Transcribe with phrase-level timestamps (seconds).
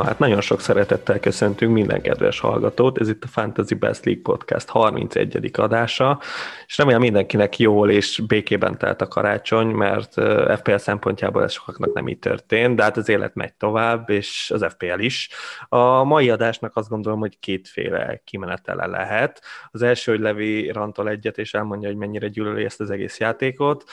[0.00, 4.22] Na hát nagyon sok szeretettel köszöntünk minden kedves hallgatót, ez itt a Fantasy Best League
[4.22, 5.50] Podcast 31.
[5.52, 6.20] adása,
[6.66, 10.14] és remélem mindenkinek jól és békében telt a karácsony, mert
[10.56, 14.66] FPL szempontjából ez sokaknak nem így történt, de hát az élet megy tovább, és az
[14.68, 15.30] FPL is.
[15.68, 19.42] A mai adásnak azt gondolom, hogy kétféle kimenetele lehet.
[19.70, 23.84] Az első, hogy Levi rantol egyet, és elmondja, hogy mennyire gyűlöli ezt az egész játékot,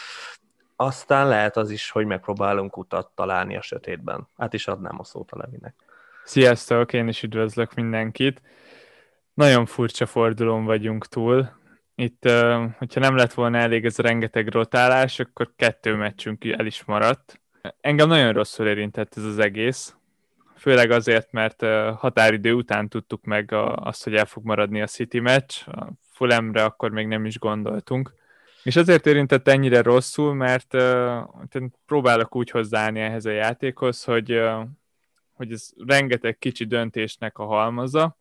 [0.76, 4.28] aztán lehet az is, hogy megpróbálunk utat találni a sötétben.
[4.38, 5.87] Hát is adnám a szót a Levinek.
[6.28, 8.42] Sziasztok, én is üdvözlök mindenkit.
[9.34, 11.50] Nagyon furcsa fordulón vagyunk túl.
[11.96, 12.30] Itt,
[12.78, 17.42] hogyha nem lett volna elég ez a rengeteg rotálás, akkor kettő meccsünk el is maradt.
[17.82, 19.96] Engem nagyon rosszul érintett ez az egész.
[20.56, 21.62] Főleg azért, mert
[21.96, 25.54] határidő után tudtuk meg azt, hogy el fog maradni a City meccs.
[25.66, 28.14] A Fulemre akkor még nem is gondoltunk.
[28.64, 34.64] És azért érintett ennyire rosszul, mert uh, próbálok úgy hozzáállni ehhez a játékhoz, hogy, uh,
[35.38, 38.18] hogy ez rengeteg kicsi döntésnek a halmaza,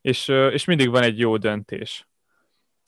[0.00, 2.08] és, és mindig van egy jó döntés.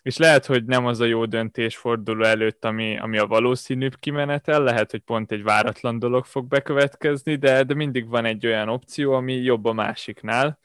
[0.02, 4.62] És lehet, hogy nem az a jó döntés forduló előtt, ami, ami a valószínűbb kimenetel,
[4.62, 9.12] lehet, hogy pont egy váratlan dolog fog bekövetkezni, de, de mindig van egy olyan opció,
[9.12, 10.58] ami jobb a másiknál,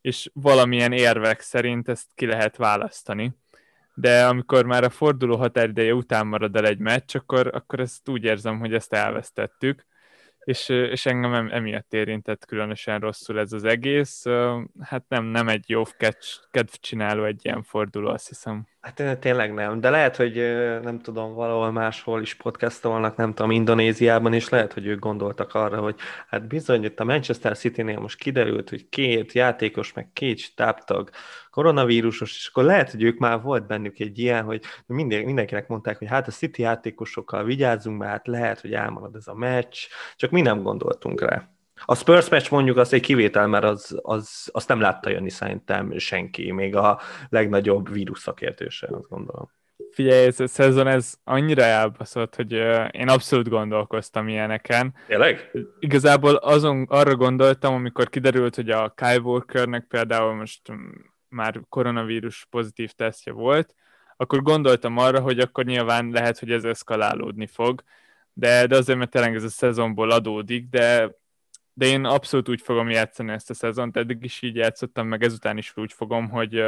[0.00, 3.34] és valamilyen érvek szerint ezt ki lehet választani
[3.94, 8.24] de amikor már a forduló határideje után marad el egy meccs, akkor, akkor ezt úgy
[8.24, 9.86] érzem, hogy ezt elvesztettük,
[10.44, 14.24] és, és engem emiatt érintett különösen rosszul ez az egész.
[14.80, 15.82] Hát nem, nem egy jó
[16.50, 18.66] kedv csináló egy ilyen forduló, azt hiszem.
[18.82, 20.34] Hát tényleg nem, de lehet, hogy
[20.82, 25.80] nem tudom, valahol máshol is podcastolnak, nem tudom, Indonéziában, és lehet, hogy ők gondoltak arra,
[25.80, 25.96] hogy
[26.28, 31.10] hát bizony, itt a Manchester City-nél most kiderült, hogy két játékos, meg két stábtag
[31.50, 35.98] koronavírusos, és akkor lehet, hogy ők már volt bennük egy ilyen, hogy minden, mindenkinek mondták,
[35.98, 39.76] hogy hát a City játékosokkal vigyázzunk, mert hát lehet, hogy elmarad ez a meccs,
[40.16, 41.51] csak mi nem gondoltunk rá.
[41.84, 45.98] A Spurs meccs mondjuk az egy kivétel, mert az, az, azt nem látta jönni szerintem
[45.98, 49.50] senki, még a legnagyobb vírus szakértőse, azt gondolom.
[49.90, 52.52] Figyelj, ez a szezon ez annyira elbaszott, hogy
[52.90, 54.94] én abszolút gondolkoztam ilyeneken.
[55.06, 55.50] Tényleg?
[55.78, 60.60] Igazából azon arra gondoltam, amikor kiderült, hogy a Kyle Walkernek például most
[61.28, 63.74] már koronavírus pozitív tesztje volt,
[64.16, 67.82] akkor gondoltam arra, hogy akkor nyilván lehet, hogy ez eszkalálódni fog,
[68.32, 71.20] de, de azért, mert tényleg ez a szezonból adódik, de,
[71.74, 75.58] de én abszolút úgy fogom játszani ezt a szezont, eddig is így játszottam, meg ezután
[75.58, 76.64] is úgy fogom, hogy,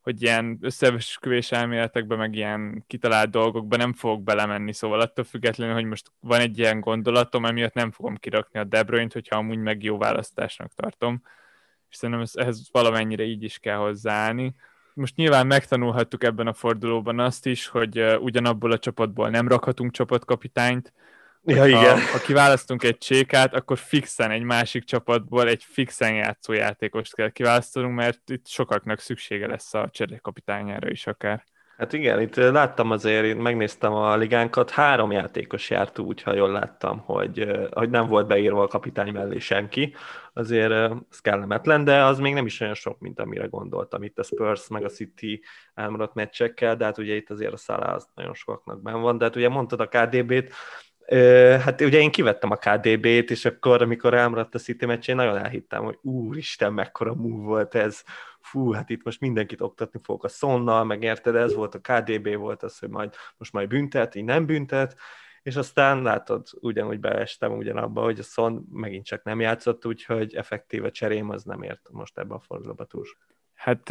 [0.00, 5.84] hogy ilyen összeesküvés elméletekbe, meg ilyen kitalált dolgokba nem fogok belemenni, szóval attól függetlenül, hogy
[5.84, 9.82] most van egy ilyen gondolatom, emiatt nem fogom kirakni a De Bruyne-t, hogyha amúgy meg
[9.82, 11.22] jó választásnak tartom
[11.90, 14.54] és szerintem ehhez valamennyire így is kell hozzáállni.
[14.94, 20.92] Most nyilván megtanulhattuk ebben a fordulóban azt is, hogy ugyanabból a csapatból nem rakhatunk csapatkapitányt,
[21.48, 22.00] Ja, igen.
[22.00, 27.30] Ha, ha kiválasztunk egy csékát, akkor fixen egy másik csapatból egy fixen játszó játékost kell
[27.30, 31.44] kiválasztanunk, mert itt sokaknak szüksége lesz a cserékapitányára is akár.
[31.78, 36.50] Hát igen, itt láttam azért, én megnéztem a ligánkat, három játékos járt úgy, ha jól
[36.50, 39.94] láttam, hogy, hogy nem volt beírva a kapitány mellé senki,
[40.32, 40.72] azért
[41.10, 44.68] ez kellemetlen, de az még nem is olyan sok, mint amire gondoltam itt a Spurs
[44.68, 45.42] meg a City
[45.74, 49.36] elmaradt meccsekkel, de hát ugye itt azért a az nagyon sokaknak ben van, de hát
[49.36, 50.52] ugye mondtad a KDB-t,
[51.60, 55.36] Hát ugye én kivettem a KDB-t, és akkor, amikor elmaradt a City meccs, én nagyon
[55.36, 58.02] elhittem, hogy úristen, mekkora move volt ez,
[58.40, 62.36] fú, hát itt most mindenkit oktatni fogok a szonnal, meg érted, ez volt a KDB,
[62.36, 64.96] volt az, hogy majd most majd büntet, így nem büntet,
[65.42, 70.90] és aztán látod, ugyanúgy beestem ugyanabba, hogy a Son megint csak nem játszott, úgyhogy effektíve
[70.90, 73.04] cserém az nem ért most ebbe a fordulóba túl.
[73.54, 73.90] Hát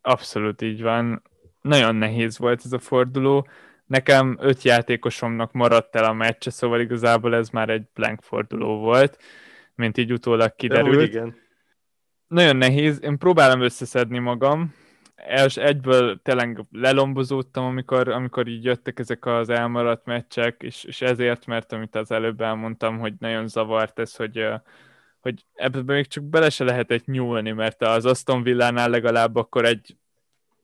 [0.00, 1.22] abszolút így van.
[1.60, 3.48] Nagyon nehéz volt ez a forduló.
[3.86, 9.22] Nekem öt játékosomnak maradt el a meccse, szóval igazából ez már egy blank forduló volt,
[9.74, 10.96] mint így utólag kiderült.
[10.96, 11.36] De igen.
[12.26, 14.74] Nagyon nehéz, én próbálom összeszedni magam,
[15.16, 21.46] els egyből tényleg lelombozódtam, amikor, amikor így jöttek ezek az elmaradt meccsek, és, és ezért,
[21.46, 24.46] mert amit az előbb elmondtam, hogy nagyon zavart ez, hogy,
[25.20, 29.96] hogy ebben még csak bele se lehetett nyúlni, mert az Aston Villánál legalább akkor egy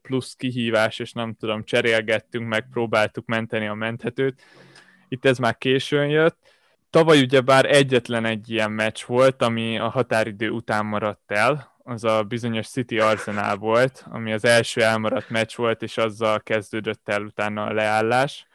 [0.03, 4.43] plusz kihívás, és nem tudom, cserélgettünk, meg próbáltuk menteni a menthetőt.
[5.09, 6.37] Itt ez már későn jött,
[6.93, 12.05] Tavaly ugye bár egyetlen egy ilyen meccs volt, ami a határidő után maradt el, az
[12.05, 17.23] a bizonyos City Arsenal volt, ami az első elmaradt meccs volt, és azzal kezdődött el
[17.23, 18.47] utána a leállás.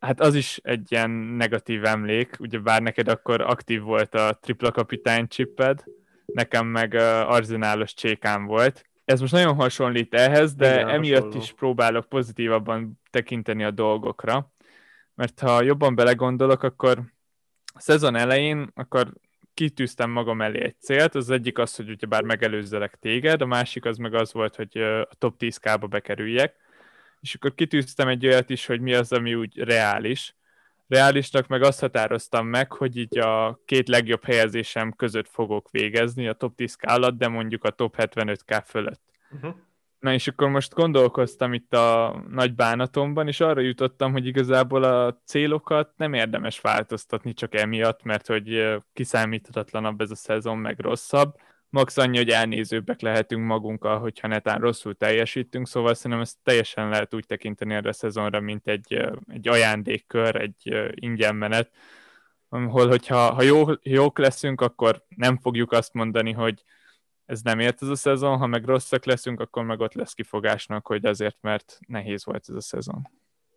[0.00, 4.70] Hát az is egy ilyen negatív emlék, ugye bár neked akkor aktív volt a tripla
[4.70, 5.84] kapitány csipped,
[6.26, 6.94] nekem meg
[7.26, 8.87] arzenálos csékám volt.
[9.08, 11.42] Ez most nagyon hasonlít ehhez, de Igen, emiatt hasonló.
[11.42, 14.52] is próbálok pozitívabban tekinteni a dolgokra,
[15.14, 17.02] mert ha jobban belegondolok, akkor
[17.74, 19.12] a szezon elején akkor
[19.54, 23.96] kitűztem magam elé egy célt, az egyik az, hogy bár megelőzzelek téged, a másik az
[23.96, 26.56] meg az volt, hogy a top 10K-ba bekerüljek,
[27.20, 30.36] és akkor kitűztem egy olyat is, hogy mi az, ami úgy reális.
[30.88, 36.32] Reálisnak meg azt határoztam meg, hogy így a két legjobb helyezésem között fogok végezni a
[36.32, 39.02] top 10K alatt, de mondjuk a top 75K fölött.
[39.30, 39.54] Uh-huh.
[39.98, 45.20] Na és akkor most gondolkoztam itt a nagy bánatomban, és arra jutottam, hogy igazából a
[45.24, 51.34] célokat nem érdemes változtatni csak emiatt, mert hogy kiszámíthatatlanabb ez a szezon, meg rosszabb.
[51.70, 57.14] Max annyi, hogy elnézőbbek lehetünk magunkkal, hogyha netán rosszul teljesítünk, szóval szerintem ezt teljesen lehet
[57.14, 61.70] úgy tekinteni erre a szezonra, mint egy, egy ajándékkör, egy ingyen menet,
[62.48, 66.64] ahol hogyha ha jó, jók leszünk, akkor nem fogjuk azt mondani, hogy
[67.26, 70.86] ez nem ért ez a szezon, ha meg rosszak leszünk, akkor meg ott lesz kifogásnak,
[70.86, 73.10] hogy azért, mert nehéz volt ez a szezon.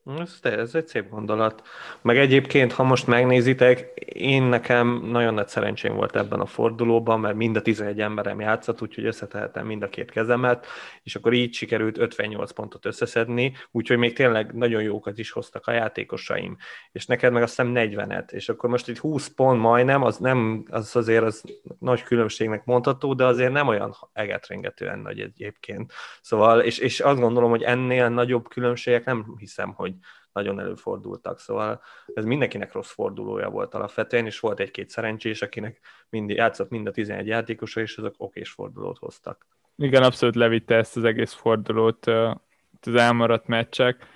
[0.06, 1.62] Ez, ez egy szép gondolat.
[2.02, 3.80] Meg egyébként, ha most megnézitek,
[4.14, 8.82] én nekem nagyon nagy szerencsém volt ebben a fordulóban, mert mind a 11 emberem játszott,
[8.82, 10.66] úgyhogy összetehetem mind a két kezemet,
[11.04, 15.72] és akkor így sikerült 58 pontot összeszedni, úgyhogy még tényleg nagyon jókat is hoztak a
[15.72, 16.58] játékosaim,
[16.92, 20.66] és neked meg azt hiszem 40-et, és akkor most itt 20 pont majdnem, az nem,
[20.70, 21.44] az azért az
[21.80, 25.94] nagy különbségnek mondható, de azért nem olyan egetrengetően nagy egyébként.
[26.22, 29.94] Szóval, és, és azt gondolom, hogy ennél nagyobb különbségek nem hiszem, hogy
[30.34, 31.40] nagyon előfordultak.
[31.40, 31.82] Szóval
[32.14, 35.80] ez mindenkinek rossz fordulója volt alapvetően, és volt egy-két szerencsés, akinek
[36.10, 39.48] mind, játszott mind a 11 játékosa, és azok okés fordulót hoztak.
[39.76, 42.06] Igen, abszolút levitte ezt az egész fordulót
[42.82, 44.08] az elmaradt meccsek.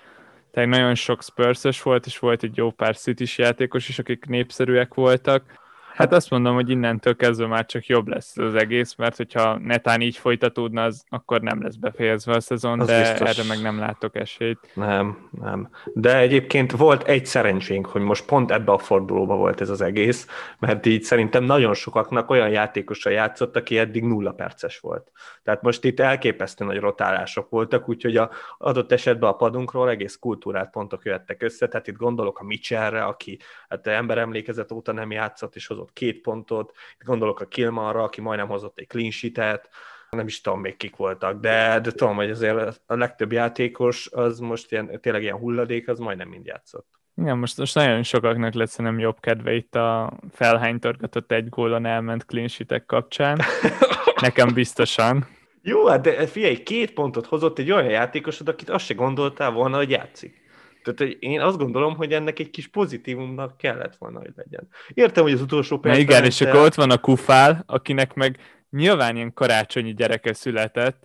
[0.51, 4.93] Tehát nagyon sok spurs volt, és volt egy jó pár city játékos is, akik népszerűek
[4.93, 5.63] voltak
[5.95, 10.01] Hát azt mondom, hogy innentől kezdve már csak jobb lesz az egész, mert hogyha netán
[10.01, 13.29] így folytatódna, az akkor nem lesz befejezve a szezon, az de biztos.
[13.29, 14.59] erre meg nem látok esélyt.
[14.73, 15.69] Nem, nem.
[15.93, 20.27] De egyébként volt egy szerencsénk, hogy most pont ebbe a fordulóba volt ez az egész,
[20.59, 25.11] mert így szerintem nagyon sokaknak olyan játékosra játszott, aki eddig nulla perces volt.
[25.43, 30.71] Tehát most itt elképesztő nagy rotálások voltak, úgyhogy a adott esetben a padunkról egész kultúrát
[30.71, 33.39] pontok jöttek össze, tehát itt gondolok a Mitchellre, aki
[33.69, 38.03] hát ember emlékezet óta nem játszott, és hozott hozott két pontot, itt gondolok a Kilmarra,
[38.03, 39.69] aki majdnem hozott egy clean sheet-et,
[40.09, 44.39] nem is tudom még kik voltak, de, de tudom, hogy azért a legtöbb játékos az
[44.39, 46.87] most ilyen, tényleg ilyen hulladék, az majdnem mind játszott.
[47.15, 52.25] Igen, most, most nagyon sokaknak lesz nem jobb kedve itt a felhánytorgatott egy gólon elment
[52.25, 53.39] clean sheet kapcsán.
[54.21, 55.27] Nekem biztosan.
[55.61, 59.77] Jó, hát de figyelj, két pontot hozott egy olyan játékosod, akit azt se gondoltál volna,
[59.77, 60.44] hogy játszik.
[60.85, 64.67] Tehát hogy én azt gondolom, hogy ennek egy kis pozitívumnak kellett volna, hogy legyen.
[64.93, 66.03] Értem, hogy az utolsó percben...
[66.03, 68.39] Igen, és akkor ott van a kufál, akinek meg
[68.69, 71.03] nyilván ilyen karácsonyi gyereke született,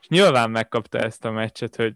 [0.00, 1.94] és nyilván megkapta ezt a meccset, hogy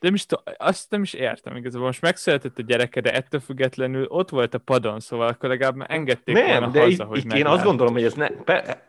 [0.00, 1.86] de is azt nem is értem igazából.
[1.86, 6.34] Most megszületett a gyereke, de ettől függetlenül ott volt a padon, szóval akkor legalább engedték
[6.34, 8.28] nem, volna de haza, hogy én azt gondolom, hogy ez ne,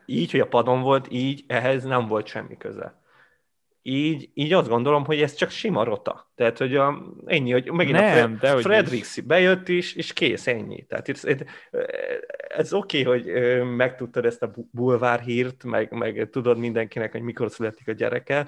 [0.05, 3.01] így, hogy a padon volt, így ehhez nem volt semmi köze
[3.87, 6.31] így, így azt gondolom, hogy ez csak sima rota.
[6.35, 10.85] Tehát, hogy a, ennyi, hogy megint Nem, a Fred, Fredericks bejött is, és kész, ennyi.
[10.85, 11.37] Tehát ez, ez,
[12.47, 17.51] ez oké, okay, hogy megtudtad ezt a bulvár hírt, meg, meg tudod mindenkinek, hogy mikor
[17.51, 18.47] születik a gyereke,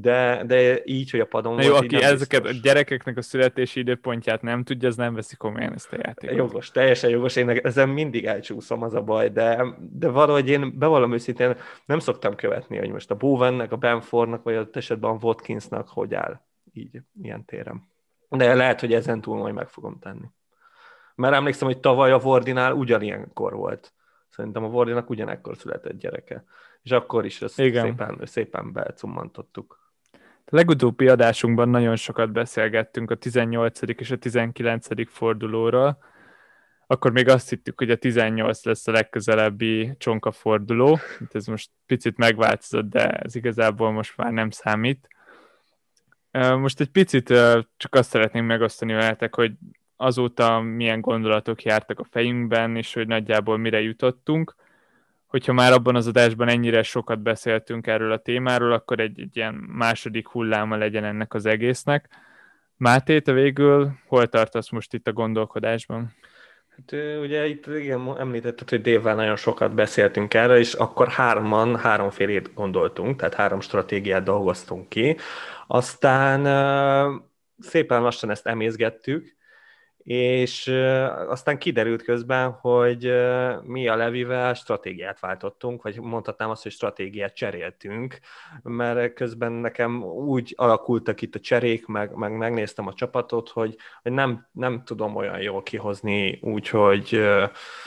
[0.00, 2.58] de, de így, hogy a padon Na jó, volt, aki ezeket biztos.
[2.58, 6.36] a gyerekeknek a születési időpontját nem tudja, az nem veszi komolyan ezt a játékot.
[6.36, 11.12] Jogos, teljesen jogos, én ezen mindig elcsúszom, az a baj, de, de valahogy én bevallom
[11.12, 15.88] őszintén nem szoktam követni, hogy most a Bowennek, a Benfordnak, vagy a esetben a Watkinsnak
[15.88, 16.40] hogy áll
[16.72, 17.82] így, ilyen téren.
[18.28, 20.26] De lehet, hogy ezen túl majd meg fogom tenni.
[21.14, 23.92] Mert emlékszem, hogy tavaly a Vordinál ugyanilyenkor volt.
[24.28, 26.44] Szerintem a Vordinak ugyanekkor született gyereke.
[26.82, 27.86] És akkor is ezt Igen.
[27.86, 29.85] szépen, szépen becummantottuk.
[30.48, 33.80] Legutóbbi adásunkban nagyon sokat beszélgettünk a 18.
[33.82, 35.10] és a 19.
[35.10, 35.98] fordulóról.
[36.86, 40.98] Akkor még azt hittük, hogy a 18 lesz a legközelebbi csonka forduló.
[41.32, 45.08] Ez most picit megváltozott, de ez igazából most már nem számít.
[46.32, 47.28] Most egy picit
[47.76, 49.52] csak azt szeretném megosztani veletek, hogy
[49.96, 54.54] azóta milyen gondolatok jártak a fejünkben, és hogy nagyjából mire jutottunk
[55.36, 59.54] hogyha már abban az adásban ennyire sokat beszéltünk erről a témáról, akkor egy, egy ilyen
[59.54, 62.08] második hulláma legyen ennek az egésznek.
[62.76, 66.14] Máté, te végül hol tartasz most itt a gondolkodásban?
[66.68, 72.54] Hát ugye itt igen, említetted, hogy Dévvel nagyon sokat beszéltünk erről, és akkor hárman, háromfélét
[72.54, 75.16] gondoltunk, tehát három stratégiát dolgoztunk ki.
[75.66, 76.40] Aztán
[77.58, 79.35] szépen lassan ezt emészgettük,
[80.06, 80.66] és
[81.28, 83.12] aztán kiderült közben, hogy
[83.62, 88.18] mi a Levivel stratégiát váltottunk, vagy mondhatnám azt, hogy stratégiát cseréltünk,
[88.62, 94.12] mert közben nekem úgy alakultak itt a cserék, meg, meg megnéztem a csapatot, hogy, hogy
[94.12, 97.20] nem, nem tudom olyan jól kihozni úgy, hogy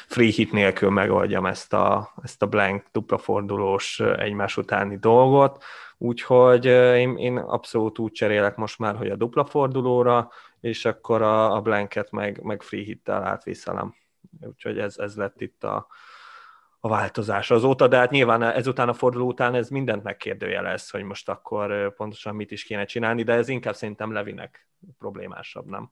[0.07, 5.63] free hit nélkül megoldjam ezt a, ezt a blank dupla fordulós egymás utáni dolgot,
[5.97, 11.55] úgyhogy én, én abszolút úgy cserélek most már, hogy a dupla fordulóra, és akkor a,
[11.55, 13.95] a blanket meg, meg free hittel átviszelem.
[14.41, 15.87] Úgyhogy ez, ez lett itt a,
[16.79, 21.29] a változás azóta, de hát nyilván ezután a forduló után ez mindent megkérdőjelez, hogy most
[21.29, 25.91] akkor pontosan mit is kéne csinálni, de ez inkább szerintem Levinek problémásabb, nem?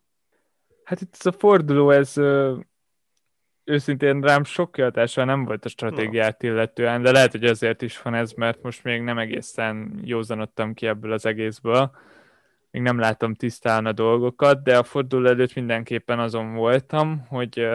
[0.83, 2.17] Hát itt ez a forduló, ez
[3.63, 6.49] őszintén rám sok kihatással nem volt a stratégiát no.
[6.49, 10.87] illetően, de lehet, hogy azért is van ez, mert most még nem egészen józanodtam ki
[10.87, 11.91] ebből az egészből
[12.71, 17.67] még nem látom tisztán a dolgokat, de a forduló előtt mindenképpen azon voltam, hogy,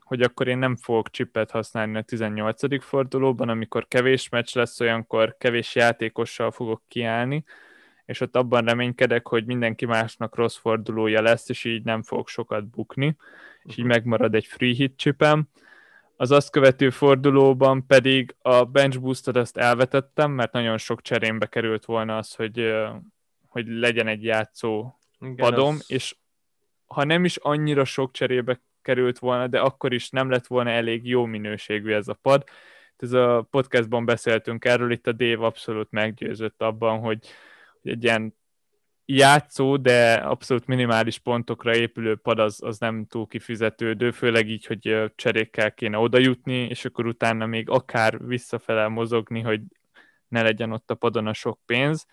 [0.00, 2.82] hogy akkor én nem fogok csipet használni a 18.
[2.84, 7.44] fordulóban, amikor kevés meccs lesz, olyankor kevés játékossal fogok kiállni,
[8.04, 12.66] és ott abban reménykedek, hogy mindenki másnak rossz fordulója lesz, és így nem fogok sokat
[12.66, 13.16] bukni,
[13.62, 13.88] és így mhm.
[13.88, 15.48] megmarad egy free hit csipem.
[16.16, 21.84] Az azt követő fordulóban pedig a bench boostot azt elvetettem, mert nagyon sok cserémbe került
[21.84, 22.72] volna az, hogy
[23.50, 25.84] hogy legyen egy játszó Igen, padom, az...
[25.88, 26.16] és
[26.86, 31.06] ha nem is annyira sok cserébe került volna, de akkor is nem lett volna elég
[31.06, 32.44] jó minőségű ez a pad.
[32.96, 37.26] Ez a podcastban beszéltünk erről, itt a Dave abszolút meggyőzött abban, hogy,
[37.82, 38.34] hogy egy ilyen
[39.04, 45.12] játszó, de abszolút minimális pontokra épülő pad az, az nem túl kifizetődő, főleg így, hogy
[45.14, 49.60] cserékkel kéne oda jutni, és akkor utána még akár visszafele mozogni, hogy
[50.28, 52.06] ne legyen ott a padon a sok pénz.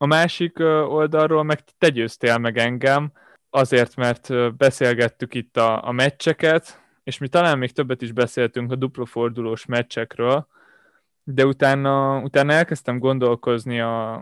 [0.00, 3.12] A másik oldalról meg te győztél meg engem,
[3.50, 8.76] azért, mert beszélgettük itt a, a meccseket, és mi talán még többet is beszéltünk a
[8.76, 10.46] duplafordulós meccsekről,
[11.22, 14.14] de utána, utána elkezdtem gondolkozni a,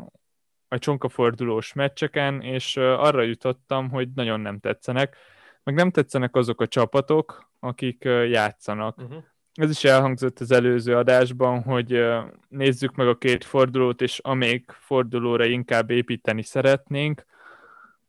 [0.68, 5.16] a csonkafordulós meccseken, és arra jutottam, hogy nagyon nem tetszenek,
[5.62, 8.98] meg nem tetszenek azok a csapatok, akik játszanak.
[8.98, 9.24] Uh-huh
[9.62, 12.04] ez is elhangzott az előző adásban, hogy
[12.48, 17.24] nézzük meg a két fordulót, és amelyik fordulóra inkább építeni szeretnénk,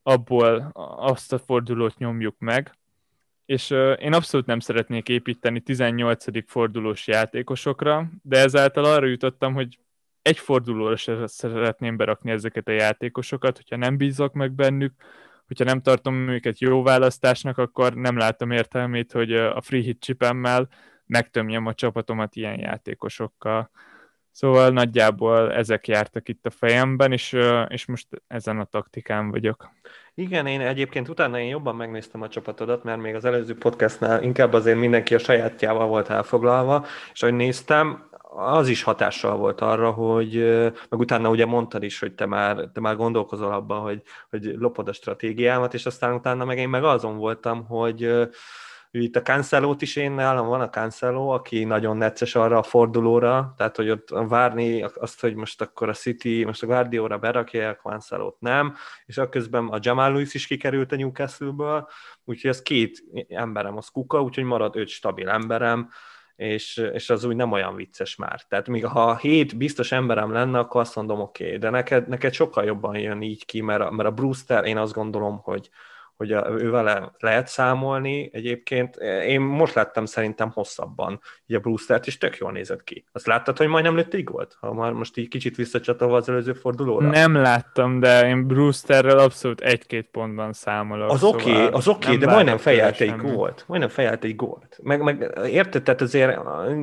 [0.03, 2.77] abból azt a fordulót nyomjuk meg.
[3.45, 6.49] És én abszolút nem szeretnék építeni 18.
[6.49, 9.79] fordulós játékosokra, de ezáltal arra jutottam, hogy
[10.21, 14.93] egy fordulóra se szeretném berakni ezeket a játékosokat, hogyha nem bízok meg bennük,
[15.47, 20.67] hogyha nem tartom őket jó választásnak, akkor nem látom értelmét, hogy a free hit chipemmel
[21.07, 23.69] megtömjem a csapatomat ilyen játékosokkal.
[24.31, 27.37] Szóval nagyjából ezek jártak itt a fejemben, és,
[27.67, 29.69] és most ezen a taktikán vagyok.
[30.13, 34.53] Igen, én egyébként utána én jobban megnéztem a csapatodat, mert még az előző podcastnál inkább
[34.53, 40.33] azért mindenki a sajátjával volt elfoglalva, és ahogy néztem, az is hatással volt arra, hogy
[40.89, 44.87] meg utána ugye mondtad is, hogy te már, te már gondolkozol abban, hogy, hogy lopod
[44.87, 48.29] a stratégiámat, és aztán utána meg én meg azon voltam, hogy
[49.01, 53.53] itt a cancelo is én nálam van a Cancelo, aki nagyon necces arra a fordulóra,
[53.57, 57.75] tehát hogy ott várni azt, hogy most akkor a City, most a Guardiola berakja a
[57.75, 58.75] cancelo nem,
[59.05, 61.87] és akközben a Jamal Lewis is kikerült a Newcastle-ből,
[62.23, 65.89] úgyhogy ez két emberem az kuka, úgyhogy marad öt stabil emberem,
[66.35, 68.41] és, és az úgy nem olyan vicces már.
[68.41, 72.33] Tehát még ha hét biztos emberem lenne, akkor azt mondom, oké, okay, de neked, neked
[72.33, 75.69] sokkal jobban jön így ki, mert a, mert a Brewster, én azt gondolom, hogy,
[76.17, 78.29] hogy a, ővel lehet számolni.
[78.33, 78.95] Egyébként
[79.27, 83.05] én most láttam szerintem hosszabban így a Brewster-t, és tök jól nézett ki.
[83.12, 84.57] Azt láttad, hogy majdnem lőtt volt?
[84.59, 87.07] Ha már most így kicsit visszacsatolva az előző fordulóra?
[87.07, 91.12] Nem láttam, de én Brewsterrel abszolút egy-két pontban számolok.
[91.12, 93.63] Az oké, okay, az oké, okay, de majdnem fejelt egy gólt.
[93.67, 94.79] Majdnem fejelt egy gólt.
[94.83, 96.39] Meg, meg érted, tehát azért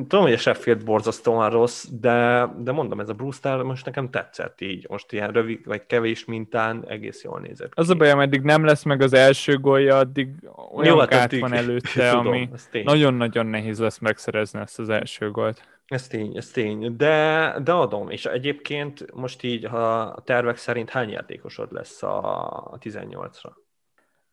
[0.07, 4.61] tudom, hogy a Sheffield borzasztóan rossz, de, de mondom, ez a Brewster most nekem tetszett
[4.61, 4.85] így.
[4.89, 7.81] Most ilyen rövid, vagy kevés mintán egész jól nézett ki.
[7.81, 10.29] Az a baj, ameddig nem lesz meg az első gólja, addig
[10.73, 12.49] olyan Jó, hát van előtte, tudom, ami
[12.83, 15.61] nagyon-nagyon nehéz lesz megszerezni ezt az első gólt.
[15.85, 20.89] Ez tény, ez tény, de, de adom, és egyébként most így, ha a tervek szerint
[20.89, 23.51] hány játékosod lesz a 18-ra?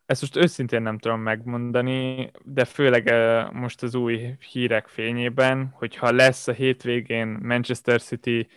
[0.07, 6.13] Ezt most őszintén nem tudom megmondani, de főleg eh, most az új hírek fényében, hogyha
[6.13, 8.49] lesz a hétvégén Manchester City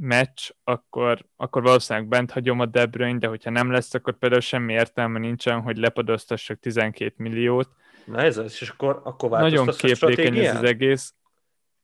[0.00, 4.40] meccs, akkor, akkor valószínűleg bent hagyom a De Bruyne, de hogyha nem lesz, akkor például
[4.40, 7.68] semmi értelme nincsen, hogy lepadoztassak 12 milliót.
[8.04, 11.14] Na ez az, és akkor, akkor Nagyon képlékeny ez az egész.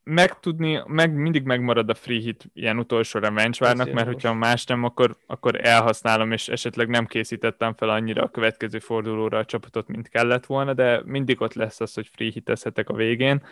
[0.02, 4.85] megtudni, meg, mindig megmarad a free hit ilyen utolsó revenge várnak, mert hogyha más nem,
[4.85, 10.08] akkor, akkor elhasználom, és esetleg nem készítettem fel annyira a következő fordulóra a csapatot, mint
[10.08, 13.42] kellett volna, de mindig ott lesz az, hogy free hitezhetek a végén.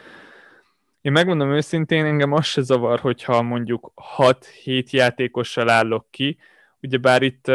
[1.05, 6.39] Én megmondom őszintén, engem az se zavar, hogyha mondjuk 6-7 játékossal állok ki,
[6.81, 7.49] ugyebár itt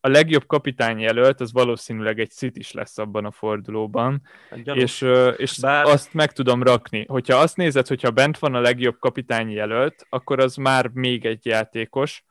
[0.00, 5.06] a legjobb kapitány jelölt, az valószínűleg egy szit is lesz abban a fordulóban, hát és,
[5.36, 5.84] és Bár...
[5.84, 7.04] azt meg tudom rakni.
[7.08, 11.46] Hogyha azt nézed, hogyha bent van a legjobb kapitány jelölt, akkor az már még egy
[11.46, 12.24] játékos.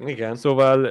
[0.00, 0.36] Igen.
[0.36, 0.84] Szóval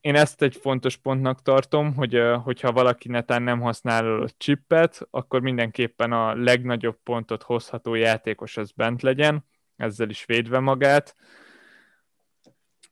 [0.00, 5.40] én ezt egy fontos pontnak tartom, hogy hogyha valaki netán nem használ a chippet, akkor
[5.40, 9.44] mindenképpen a legnagyobb pontot hozható játékos az bent legyen,
[9.76, 11.16] ezzel is védve magát.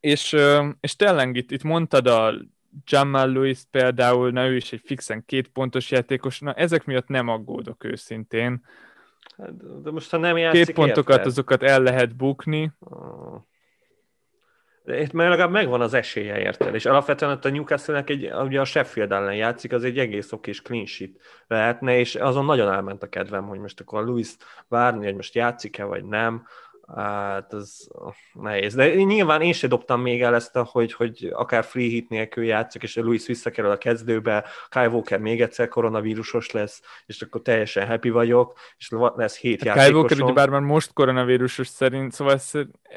[0.00, 0.36] És,
[0.80, 2.34] és tényleg itt, itt mondtad a
[2.84, 7.28] Jamal Lewis például, na ő is egy fixen két pontos játékos, na ezek miatt nem
[7.28, 8.64] aggódok őszintén.
[9.36, 11.26] Hát, de most ha nem játszik, Két pontokat érted?
[11.26, 12.72] azokat el lehet bukni.
[14.84, 16.74] De itt már legalább megvan az esélye, érted?
[16.74, 20.86] És alapvetően a Newcastle-nek egy, ugye a Sheffield ellen játszik, az egy egész okés clean
[20.86, 21.10] sheet
[21.46, 24.36] lehetne, és azon nagyon elment a kedvem, hogy most akkor Louis
[24.68, 26.46] várni, hogy most játszik-e, vagy nem.
[26.96, 27.76] Hát ez
[28.32, 28.74] nehéz.
[28.74, 32.82] De nyilván én se dobtam még el ezt, hogy, hogy akár free hit nélkül játszik,
[32.82, 38.10] és Luis visszakerül a kezdőbe, Kyle Walker még egyszer koronavírusos lesz, és akkor teljesen happy
[38.10, 40.06] vagyok, és lesz hét hát játékosom.
[40.06, 42.50] Kyle Walker bár már most koronavírusos szerint, szóval ez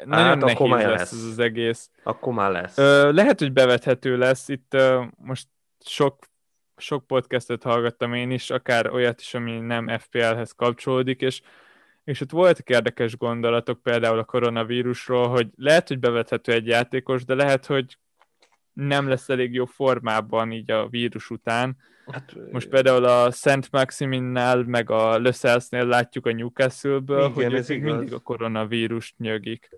[0.04, 1.90] nagyon hát, nehéz lesz, lesz ez az egész.
[2.02, 2.78] Akkor már lesz.
[2.78, 4.48] Ö, lehet, hogy bevethető lesz.
[4.48, 5.48] Itt ö, most
[5.84, 6.16] sok
[6.76, 11.40] sok podcastet hallgattam én is, akár olyat is, ami nem FPL-hez kapcsolódik, és
[12.04, 17.34] és ott voltak érdekes gondolatok például a koronavírusról, hogy lehet, hogy bevethető egy játékos, de
[17.34, 17.98] lehet, hogy
[18.72, 21.76] nem lesz elég jó formában így a vírus után.
[22.06, 27.68] Hát, Most például a Szent Maximinnál, meg a Löszelsnél látjuk a Newcastle-ből, igen, hogy ez
[27.68, 29.68] mindig a koronavírust nyögik.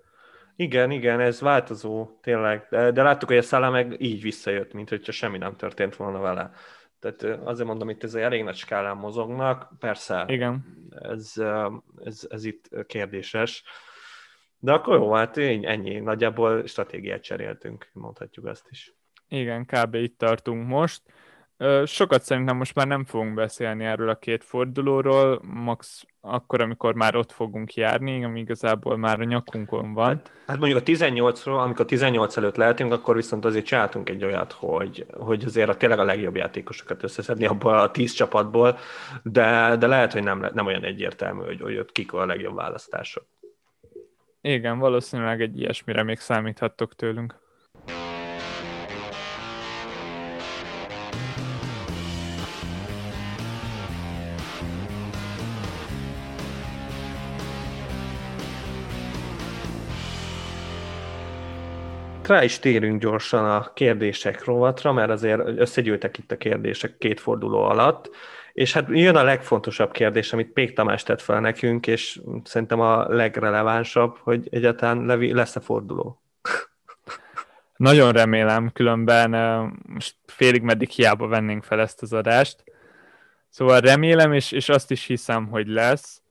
[0.55, 2.67] Igen, igen, ez változó, tényleg.
[2.69, 6.19] De, de láttuk, hogy a Szala meg így visszajött, mint hogyha semmi nem történt volna
[6.19, 6.51] vele.
[6.99, 10.65] Tehát azért mondom, itt ez elég nagy skálán mozognak, persze Igen.
[11.01, 11.33] Ez,
[12.03, 13.63] ez, ez itt kérdéses,
[14.59, 18.93] de akkor jó, hát ennyi, nagyjából stratégiát cseréltünk, mondhatjuk azt is.
[19.27, 19.93] Igen, kb.
[19.93, 21.01] itt tartunk most.
[21.85, 27.15] Sokat szerintem most már nem fogunk beszélni erről a két fordulóról, max akkor, amikor már
[27.15, 30.07] ott fogunk járni, ami igazából már a nyakunkon van.
[30.07, 34.51] Hát, hát mondjuk a 18-ról, amikor 18 előtt lehetünk, akkor viszont azért csináltunk egy olyat,
[34.51, 38.77] hogy, hogy azért a, tényleg a legjobb játékosokat összeszedni abból a 10 csapatból,
[39.23, 43.25] de, de lehet, hogy nem, nem olyan egyértelmű, hogy, hogy ott kik a legjobb választások.
[44.41, 47.35] Igen, valószínűleg egy ilyesmire még számíthattok tőlünk.
[62.27, 67.63] Rá is térünk gyorsan a kérdések rovatra, mert azért összegyűltek itt a kérdések két forduló
[67.63, 68.09] alatt,
[68.53, 73.07] és hát jön a legfontosabb kérdés, amit Pék Tamás tett fel nekünk, és szerintem a
[73.07, 76.21] legrelevánsabb, hogy egyáltalán lesz-e forduló?
[77.75, 79.29] Nagyon remélem, különben
[79.85, 82.63] most félig meddig hiába vennénk fel ezt az adást.
[83.49, 86.21] Szóval remélem, és, és azt is hiszem, hogy lesz.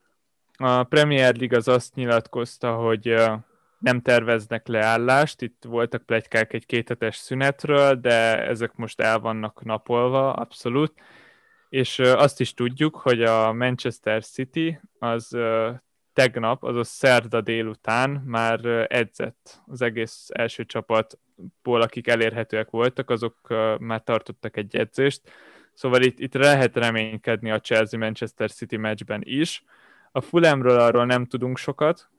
[0.56, 3.14] A Premier League az azt nyilatkozta, hogy
[3.78, 10.32] nem terveznek leállást, itt voltak plegykák egy kéthetes szünetről, de ezek most el vannak napolva,
[10.32, 10.92] abszolút.
[11.68, 15.36] És azt is tudjuk, hogy a Manchester City az
[16.12, 24.02] tegnap, azaz szerda délután már edzett az egész első csapatból, akik elérhetőek voltak, azok már
[24.02, 25.30] tartottak egy edzést.
[25.74, 29.64] Szóval itt, itt lehet reménykedni a Chelsea-Manchester City meccsben is.
[30.12, 32.10] A Fulhamről arról nem tudunk sokat,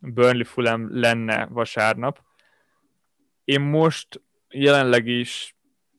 [0.00, 2.22] Burnley Fulham lenne vasárnap.
[3.44, 5.56] Én most jelenleg is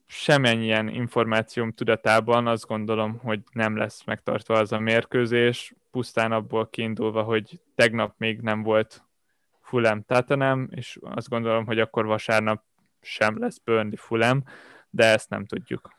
[0.08, 7.24] semennyien információm tudatában azt gondolom, hogy nem lesz megtartva az a mérkőzés, pusztán abból kiindulva,
[7.24, 9.04] hogy tegnap még nem volt
[9.62, 12.64] Fulham Tatanem, és azt gondolom, hogy akkor vasárnap
[13.02, 14.44] sem lesz Burnley Fulham,
[14.90, 15.97] de ezt nem tudjuk.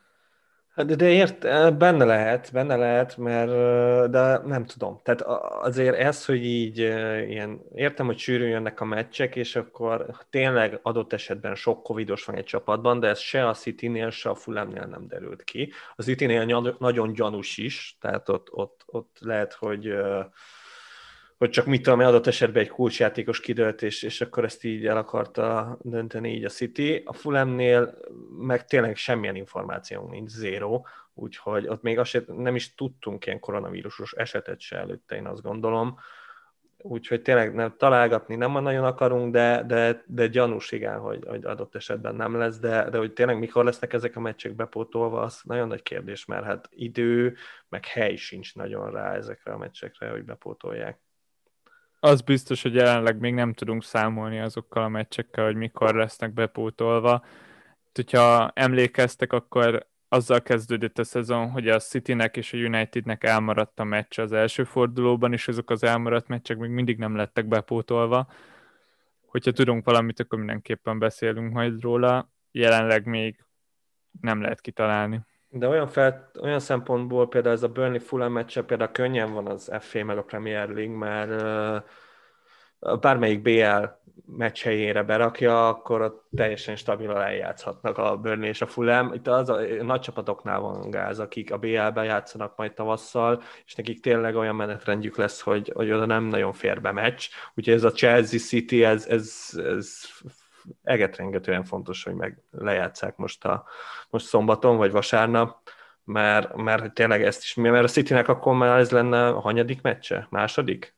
[0.79, 1.39] Hát, de ért,
[1.77, 3.51] benne lehet, benne lehet, mert
[4.11, 4.99] de nem tudom.
[5.03, 5.21] Tehát
[5.61, 6.77] azért ez, hogy így
[7.27, 12.35] ilyen, értem, hogy sűrűn jönnek a meccsek, és akkor tényleg adott esetben sok covidos van
[12.35, 15.71] egy csapatban, de ez se a City-nél, se a Fulhamnél nem derült ki.
[15.95, 19.93] Az City-nél nagyon gyanús is, tehát ott, ott, ott lehet, hogy
[21.39, 24.97] hogy csak mit tudom, adott esetben egy kulcsjátékos kidőlt, és, és akkor ezt így el
[24.97, 27.01] akarta dönteni így a City.
[27.05, 27.97] A Fulemnél
[28.37, 30.81] meg tényleg semmilyen információnk nincs, zéro,
[31.13, 35.97] úgyhogy ott még azt nem is tudtunk ilyen koronavírusos esetet se előtte, én azt gondolom.
[36.77, 41.75] úgyhogy tényleg nem, találgatni nem nagyon akarunk, de, de, de gyanús igen, hogy, hogy adott
[41.75, 45.67] esetben nem lesz, de, de hogy tényleg mikor lesznek ezek a meccsek bepótolva, az nagyon
[45.67, 47.35] nagy kérdés, mert hát idő,
[47.69, 50.99] meg hely sincs nagyon rá ezekre a meccsekre, hogy bepótolják.
[52.01, 57.25] Az biztos, hogy jelenleg még nem tudunk számolni azokkal a meccsekkel, hogy mikor lesznek bepótolva.
[57.93, 63.83] Hogyha emlékeztek, akkor azzal kezdődött a szezon, hogy a Citynek és a Unitednek elmaradt a
[63.83, 68.27] meccs az első fordulóban, és azok az elmaradt meccsek még mindig nem lettek bepótolva.
[69.25, 72.31] Hogyha tudunk valamit, akkor mindenképpen beszélünk majd róla.
[72.51, 73.45] Jelenleg még
[74.21, 75.21] nem lehet kitalálni.
[75.51, 79.71] De olyan, fel, olyan szempontból például ez a Burnley Fulham meccse például könnyen van az
[79.79, 81.41] FA meg a Premier League, mert
[82.79, 83.85] uh, bármelyik BL
[84.37, 84.67] meccs
[85.05, 89.13] berakja, akkor ott teljesen stabilan eljátszhatnak a Burnley és a Fulham.
[89.13, 93.75] Itt az a, a nagy csapatoknál van gáz, akik a BL-ben játszanak majd tavasszal, és
[93.75, 97.27] nekik tényleg olyan menetrendjük lesz, hogy, hogy oda nem nagyon fér be meccs.
[97.55, 100.01] Úgyhogy ez a Chelsea City, ez, ez, ez
[100.83, 103.65] egetrengetően fontos, hogy meg lejátszák most, a,
[104.09, 105.57] most szombaton vagy vasárnap,
[106.03, 110.27] mert, mert tényleg ezt is, mert a Citynek akkor már ez lenne a hanyadik meccse?
[110.29, 110.97] Második?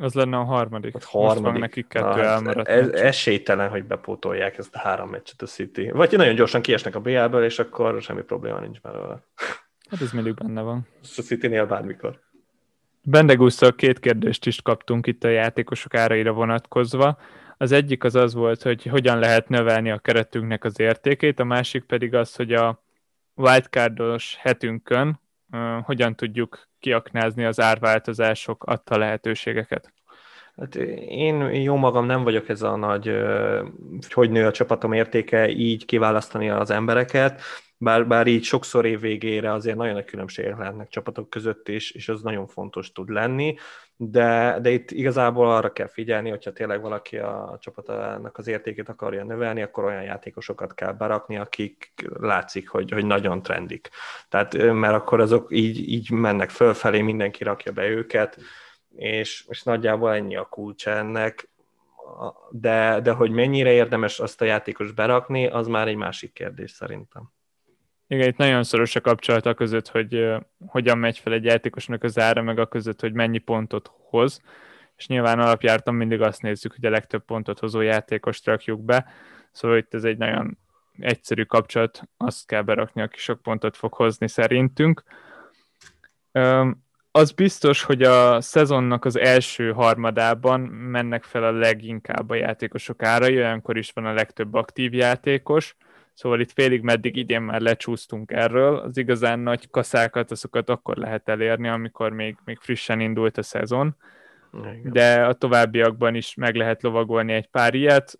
[0.00, 0.94] Az lenne a harmadik.
[0.94, 1.42] A harmadik.
[1.42, 5.90] Most nekik kettő hát ez, ez esélytelen, hogy bepótolják ezt a három meccset a City.
[5.90, 9.22] Vagy nagyon gyorsan kiesnek a BL-ből, és akkor semmi probléma nincs belőle.
[9.90, 10.86] Hát ez mindig benne van.
[11.02, 12.20] A City-nél bármikor.
[13.02, 17.18] Bendegusszal két kérdést is kaptunk itt a játékosok áraira vonatkozva.
[17.60, 21.84] Az egyik az az volt, hogy hogyan lehet növelni a keretünknek az értékét, a másik
[21.84, 22.82] pedig az, hogy a
[23.34, 25.20] wildcardos hetünkön
[25.52, 29.92] uh, hogyan tudjuk kiaknázni az árváltozások adta lehetőségeket.
[30.56, 30.74] Hát
[31.08, 33.16] én jó magam nem vagyok ez a nagy,
[34.10, 37.40] hogy nő a csapatom értéke, így kiválasztani az embereket,
[37.76, 42.08] bár, bár így sokszor év végére azért nagyon nagy különbségek lehetnek csapatok között is, és
[42.08, 43.54] az nagyon fontos tud lenni,
[44.00, 49.24] de, de itt igazából arra kell figyelni, hogyha tényleg valaki a csapatának az értékét akarja
[49.24, 53.88] növelni, akkor olyan játékosokat kell berakni, akik látszik, hogy, hogy nagyon trendik.
[54.28, 58.38] Tehát, mert akkor azok így, így mennek fölfelé, mindenki rakja be őket,
[58.96, 61.48] és, és nagyjából ennyi a kulcs ennek,
[62.50, 67.30] de, de hogy mennyire érdemes azt a játékos berakni, az már egy másik kérdés szerintem.
[68.10, 70.34] Igen, itt nagyon szoros a kapcsolata között, hogy
[70.66, 74.40] hogyan megy fel egy játékosnak az ára, meg a között, hogy mennyi pontot hoz,
[74.96, 79.06] és nyilván alapjártan mindig azt nézzük, hogy a legtöbb pontot hozó játékost rakjuk be,
[79.52, 80.58] szóval itt ez egy nagyon
[80.98, 85.02] egyszerű kapcsolat, azt kell berakni, aki sok pontot fog hozni szerintünk.
[87.10, 93.36] Az biztos, hogy a szezonnak az első harmadában mennek fel a leginkább a játékosok árai,
[93.36, 95.76] olyankor is van a legtöbb aktív játékos,
[96.18, 101.28] Szóval itt félig meddig idén már lecsúsztunk erről, az igazán nagy kaszákat, azokat akkor lehet
[101.28, 103.96] elérni, amikor még, még frissen indult a szezon,
[104.52, 104.92] Igen.
[104.92, 108.18] de a továbbiakban is meg lehet lovagolni egy pár ilyet.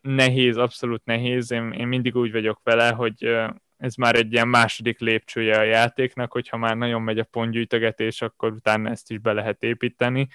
[0.00, 3.36] Nehéz, abszolút nehéz, én, én mindig úgy vagyok vele, hogy
[3.76, 8.52] ez már egy ilyen második lépcsője a játéknak, hogyha már nagyon megy a pontgyűjtögetés, akkor
[8.52, 10.28] utána ezt is be lehet építeni.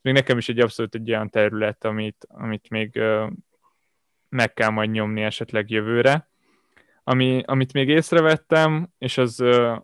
[0.00, 3.00] Még nekem is egy abszolút egy olyan terület, amit, amit még
[4.28, 6.28] meg kell majd nyomni esetleg jövőre.
[7.04, 9.40] Ami, amit még észrevettem, és az,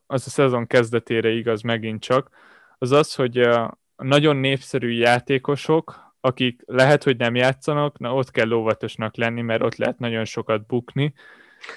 [0.07, 2.31] az a szezon kezdetére igaz megint csak,
[2.79, 3.49] az az, hogy
[3.97, 9.77] nagyon népszerű játékosok, akik lehet, hogy nem játszanak, na ott kell óvatosnak lenni, mert ott
[9.77, 11.15] lehet nagyon sokat bukni.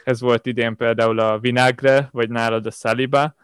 [0.04, 3.36] Ez volt idén például a Vinagre, vagy nálad a Saliba.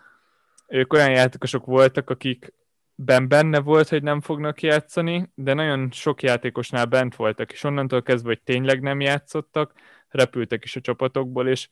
[0.68, 2.54] Ők olyan játékosok voltak, akik
[2.96, 8.02] ben benne volt, hogy nem fognak játszani, de nagyon sok játékosnál bent voltak, és onnantól
[8.02, 9.74] kezdve, hogy tényleg nem játszottak,
[10.10, 11.70] repültek is a csapatokból, és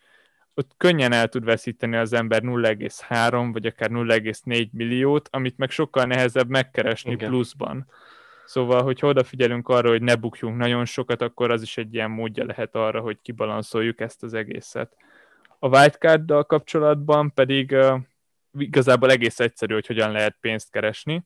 [0.53, 6.05] ott könnyen el tud veszíteni az ember 0,3 vagy akár 0,4 milliót, amit meg sokkal
[6.05, 7.29] nehezebb megkeresni Igen.
[7.29, 7.87] pluszban.
[8.45, 12.45] Szóval, hogy odafigyelünk arra, hogy ne bukjunk nagyon sokat, akkor az is egy ilyen módja
[12.45, 14.95] lehet arra, hogy kibalanszoljuk ezt az egészet.
[15.59, 17.75] A wildcard kapcsolatban pedig
[18.57, 21.23] igazából egész egyszerű, hogy hogyan lehet pénzt keresni.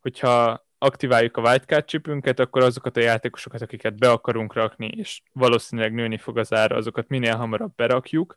[0.00, 5.92] Hogyha aktiváljuk a wildcard chipünket, akkor azokat a játékosokat, akiket be akarunk rakni, és valószínűleg
[5.92, 8.36] nőni fog az ára, azokat minél hamarabb berakjuk.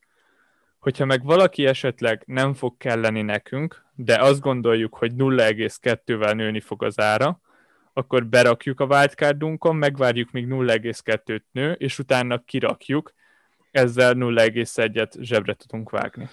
[0.80, 6.84] Hogyha meg valaki esetleg nem fog kelleni nekünk, de azt gondoljuk, hogy 0,2-vel nőni fog
[6.84, 7.42] az ára,
[7.94, 13.14] akkor berakjuk a wildcardunkon, megvárjuk, míg 0,2-t nő, és utána kirakjuk,
[13.72, 16.30] ezzel 0,1-et zsebre tudunk vágni.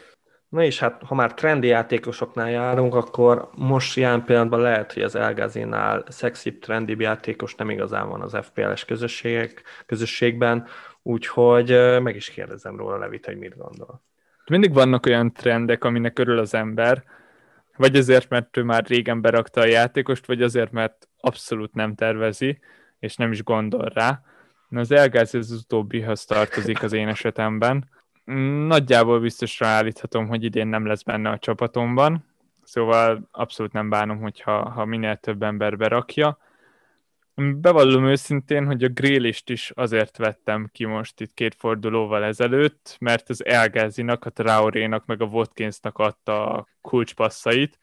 [0.48, 5.14] Na és hát, ha már trendi játékosoknál járunk, akkor most jelen pillanatban lehet, hogy az
[5.14, 10.66] Elgazinál szexibb, trendibb játékos nem igazán van az FPL-es közösségek, közösségben,
[11.02, 14.02] úgyhogy meg is kérdezem róla Levit, hogy mit gondol.
[14.50, 17.04] Mindig vannak olyan trendek, aminek örül az ember.
[17.76, 22.58] Vagy azért, mert ő már régen berakta a játékost, vagy azért, mert abszolút nem tervezi,
[22.98, 24.20] és nem is gondol rá.
[24.68, 27.88] Na, az elgáz az utóbbihoz tartozik az én esetemben.
[28.66, 32.24] Nagyjából biztosra állíthatom, hogy idén nem lesz benne a csapatomban,
[32.62, 36.38] szóval abszolút nem bánom, hogyha ha minél több ember berakja.
[37.34, 43.28] Bevallom őszintén, hogy a grillist is azért vettem ki most itt két fordulóval ezelőtt, mert
[43.28, 47.78] az Elgázinak, a Traorénak, meg a Watkinsnak adta a kulcspasszait,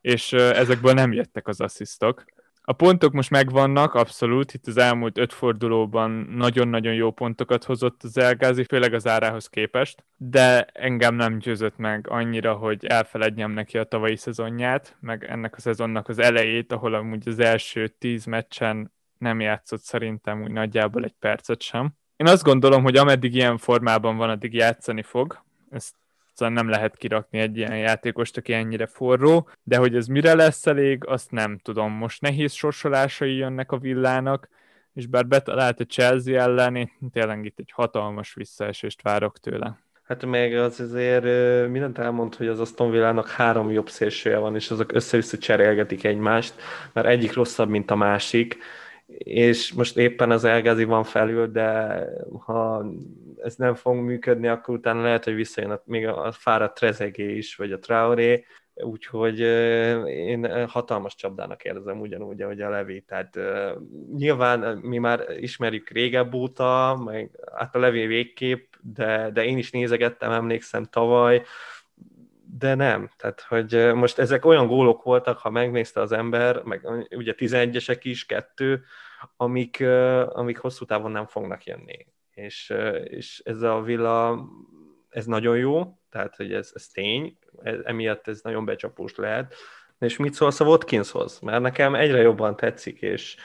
[0.00, 2.24] és ezekből nem jöttek az asszisztok.
[2.66, 4.54] A pontok most megvannak, abszolút.
[4.54, 10.04] Itt az elmúlt öt fordulóban nagyon-nagyon jó pontokat hozott az Elgázi, főleg az árához képest,
[10.16, 15.60] de engem nem győzött meg annyira, hogy elfeledjem neki a tavalyi szezonját, meg ennek a
[15.60, 21.14] szezonnak az elejét, ahol amúgy az első tíz meccsen nem játszott szerintem úgy nagyjából egy
[21.18, 21.94] percet sem.
[22.16, 25.44] Én azt gondolom, hogy ameddig ilyen formában van, addig játszani fog.
[25.70, 25.94] Ezt
[26.34, 30.66] Szóval nem lehet kirakni egy ilyen játékost, aki ennyire forró, de hogy ez mire lesz
[30.66, 31.92] elég, azt nem tudom.
[31.92, 34.48] Most nehéz sorsolásai jönnek a villának,
[34.94, 39.78] és bár betalált a Chelsea ellen, én tényleg itt egy hatalmas visszaesést várok tőle.
[40.04, 41.24] Hát meg az azért
[41.68, 46.54] mindent elmond, hogy az Aston Villának három jobb szélsője van, és azok össze-vissza cserélgetik egymást,
[46.92, 48.58] mert egyik rosszabb, mint a másik,
[49.18, 51.98] és most éppen az Elgázi van felül, de
[52.44, 52.86] ha
[53.42, 57.56] ez nem fog működni, akkor utána lehet, hogy visszajön a, még a fáradt Trezegé is,
[57.56, 59.40] vagy a Traoré, úgyhogy
[60.08, 63.00] én hatalmas csapdának érzem ugyanúgy, ahogy a Levi.
[63.00, 63.38] Tehát
[64.16, 69.70] nyilván mi már ismerjük régebb óta, meg hát a Levi végkép, de, de én is
[69.70, 71.42] nézegettem, emlékszem tavaly,
[72.58, 73.10] de nem.
[73.16, 78.26] Tehát, hogy most ezek olyan gólok voltak, ha megnézte az ember, meg ugye 11-esek is,
[78.26, 78.82] kettő,
[79.36, 79.80] amik,
[80.28, 82.06] amik hosszú távon nem fognak jönni.
[82.30, 84.44] És, és ez a villa,
[85.08, 89.54] ez nagyon jó, tehát, hogy ez, ez tény, ez, emiatt ez nagyon becsapós lehet.
[89.98, 91.40] És mit szólsz a Watkinshoz?
[91.40, 93.36] Mert nekem egyre jobban tetszik, és,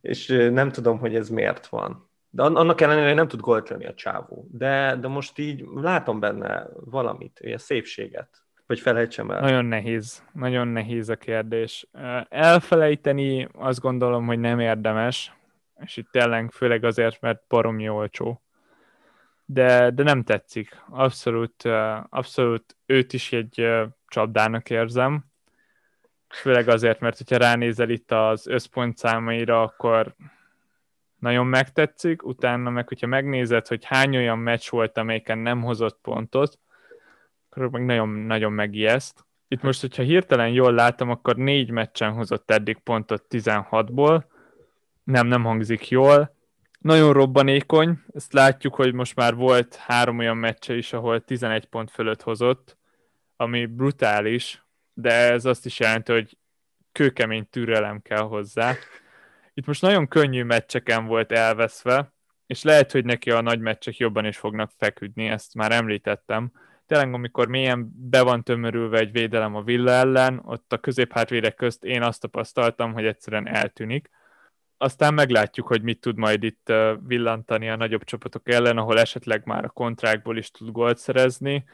[0.00, 2.10] és nem tudom, hogy ez miért van.
[2.30, 4.48] De annak ellenére, nem tud gólt lőni a csávó.
[4.50, 8.43] De, de most így látom benne valamit, ilyen szépséget.
[8.66, 9.40] Vagy felejtsem el?
[9.40, 11.86] Nagyon nehéz, nagyon nehéz a kérdés.
[12.28, 15.32] Elfelejteni azt gondolom, hogy nem érdemes,
[15.80, 18.42] és itt tényleg főleg azért, mert baromi olcsó.
[19.44, 20.82] De, de nem tetszik.
[20.90, 21.64] Abszolút,
[22.08, 23.68] abszolút őt is egy
[24.06, 25.24] csapdának érzem.
[26.28, 30.14] Főleg azért, mert hogyha ránézel itt az összpontszámaira, akkor
[31.18, 36.58] nagyon megtetszik, utána meg, hogyha megnézed, hogy hány olyan meccs volt, amelyiken nem hozott pontot,
[37.54, 39.24] akkor meg nagyon, nagyon megijeszt.
[39.48, 44.24] Itt most, hogyha hirtelen jól látom, akkor négy meccsen hozott eddig pontot 16-ból.
[45.04, 46.36] Nem, nem hangzik jól.
[46.78, 51.90] Nagyon robbanékony, ezt látjuk, hogy most már volt három olyan meccse is, ahol 11 pont
[51.90, 52.76] fölött hozott,
[53.36, 54.64] ami brutális,
[54.94, 56.38] de ez azt is jelenti, hogy
[56.92, 58.74] kőkemény türelem kell hozzá.
[59.54, 62.12] Itt most nagyon könnyű meccseken volt elveszve,
[62.46, 66.52] és lehet, hogy neki a nagy meccsek jobban is fognak feküdni, ezt már említettem,
[66.86, 71.84] tényleg amikor mélyen be van tömörülve egy védelem a Villa ellen, ott a középhátvédek közt
[71.84, 74.10] én azt tapasztaltam, hogy egyszerűen eltűnik.
[74.76, 76.72] Aztán meglátjuk, hogy mit tud majd itt
[77.06, 81.64] villantani a nagyobb csapatok ellen, ahol esetleg már a kontrákból is tud gólt szerezni.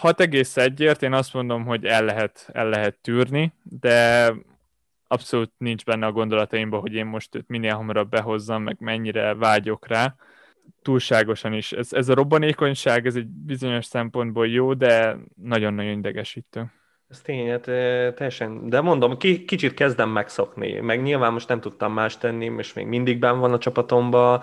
[0.00, 4.32] 6,1-ért én azt mondom, hogy el lehet, el lehet tűrni, de
[5.06, 9.86] abszolút nincs benne a gondolataimban, hogy én most őt minél hamarabb behozzam, meg mennyire vágyok
[9.86, 10.14] rá
[10.88, 11.72] túlságosan is.
[11.72, 16.72] Ez, ez a robbanékonyság, ez egy bizonyos szempontból jó, de nagyon-nagyon idegesítő.
[17.10, 17.62] Ez tény, hát
[18.14, 22.72] teljesen, de mondom, k- kicsit kezdem megszokni, meg nyilván most nem tudtam más tenni, és
[22.72, 24.42] még mindig ben van a csapatomba,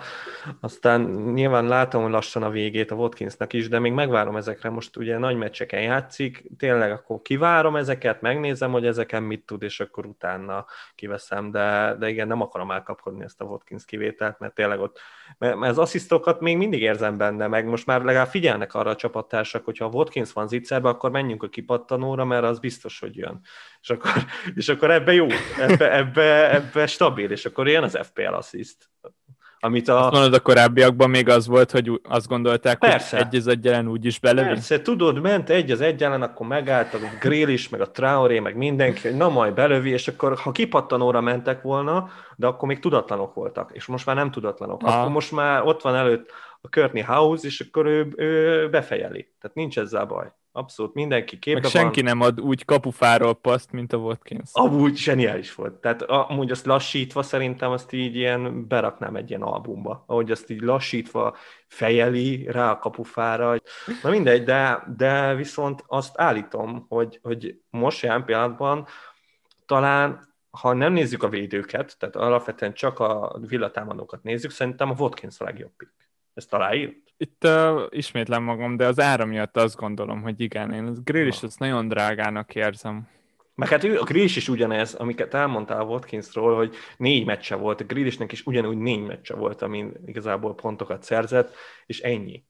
[0.60, 1.00] aztán
[1.34, 5.36] nyilván látom lassan a végét a Watkinsnak is, de még megvárom ezekre, most ugye nagy
[5.36, 11.50] meccseken játszik, tényleg akkor kivárom ezeket, megnézem, hogy ezeken mit tud, és akkor utána kiveszem,
[11.50, 14.98] de, de igen, nem akarom elkapkodni ezt a Watkins kivételt, mert tényleg ott,
[15.38, 18.96] mert, mert az asszisztokat még mindig érzem benne, meg most már legalább figyelnek arra a
[18.96, 23.16] csapattársak, hogyha a Watkins van zicserbe, akkor menjünk a kipattanóra, mert az az biztos, hogy
[23.16, 23.40] jön.
[23.80, 24.10] És akkor,
[24.54, 25.26] és akkor ebbe jó,
[25.58, 28.90] ebbe, ebbe, ebbe stabil, és akkor jön az FPL assist.
[29.60, 30.04] Amit a...
[30.04, 33.16] Azt mondod, a korábbiakban még az volt, hogy azt gondolták, Persze.
[33.16, 34.48] hogy egy az egyelen úgy is belövi?
[34.48, 38.56] Persze, tudod, ment egy az egyelen, akkor megálltak a Grill is, meg a Traoré, meg
[38.56, 43.34] mindenki, hogy na majd belövi, és akkor ha kipattanóra mentek volna, de akkor még tudatlanok
[43.34, 44.82] voltak, és most már nem tudatlanok.
[44.82, 44.98] Aha.
[44.98, 49.32] Akkor most már ott van előtt a Courtney House, és akkor ő, ő befejeli.
[49.40, 52.10] Tehát nincs ezzel baj abszolút mindenki képbe Meg senki van.
[52.10, 54.50] nem ad úgy kapufáról paszt, mint a Watkins.
[54.52, 55.74] Amúgy zseniális volt.
[55.74, 60.04] Tehát amúgy azt lassítva szerintem azt így ilyen beraknám egy ilyen albumba.
[60.06, 63.56] Ahogy azt így lassítva fejeli rá a kapufára.
[64.02, 68.86] Na mindegy, de, de viszont azt állítom, hogy, hogy most jelen pillanatban
[69.66, 75.40] talán ha nem nézzük a védőket, tehát alapvetően csak a villatámadókat nézzük, szerintem a Watkins
[75.40, 75.92] a legjobb pick.
[76.34, 77.05] Ezt aláírt?
[77.16, 81.26] Itt uh, ismétlem magam, de az ára miatt azt gondolom, hogy igen, én az grill
[81.26, 83.08] is azt nagyon drágának érzem.
[83.56, 87.84] Meg hát a Grealish is ugyanez, amiket elmondtál a Watkinsról, hogy négy meccse volt, a
[87.84, 91.54] Grealishnek is ugyanúgy négy meccse volt, amin igazából pontokat szerzett,
[91.86, 92.44] és ennyi.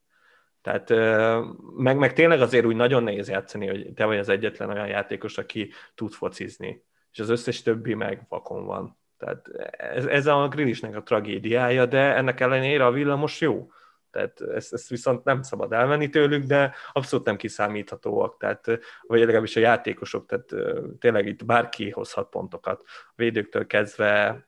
[0.62, 0.90] Tehát
[1.76, 5.38] meg, meg tényleg azért úgy nagyon nehéz játszani, hogy te vagy az egyetlen olyan játékos,
[5.38, 8.98] aki tud focizni, és az összes többi meg vakon van.
[9.18, 13.70] Tehát ez, ez a Grillishnek a tragédiája, de ennek ellenére a villamos jó.
[14.16, 18.64] Tehát ezt, ezt viszont nem szabad elvenni tőlük, de abszolút nem kiszámíthatóak, tehát,
[19.02, 20.54] vagy legalábbis a játékosok, tehát
[20.98, 24.46] tényleg itt bárki hozhat pontokat, a védőktől kezdve,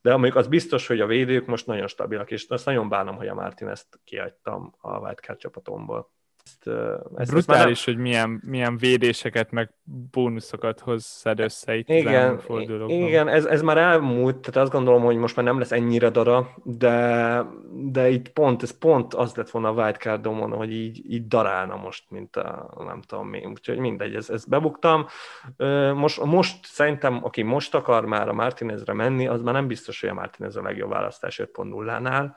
[0.00, 3.28] de amíg az biztos, hogy a védők most nagyon stabilak, és azt nagyon bánom, hogy
[3.28, 6.12] a Martin ezt kiadtam a Wildcard csapatomból.
[6.46, 6.70] Ezt,
[7.16, 7.94] ezt, Brutális, nem...
[7.94, 9.70] hogy milyen, milyen védéseket, meg
[10.10, 12.40] bónuszokat hozzad össze itt igen,
[12.86, 16.48] igen ez, ez már elmúlt, tehát azt gondolom, hogy most már nem lesz ennyire dara,
[16.64, 21.76] de, de itt pont, ez pont az lett volna a wildcardomon, hogy így, így darálna
[21.76, 25.06] most, mint a, nem tudom mi, úgyhogy mindegy, ezt, ezt bebuktam.
[25.94, 30.10] Most, most szerintem, aki most akar már a Martinezre menni, az már nem biztos, hogy
[30.10, 32.34] a Martinez a legjobb választás 5.0-nál,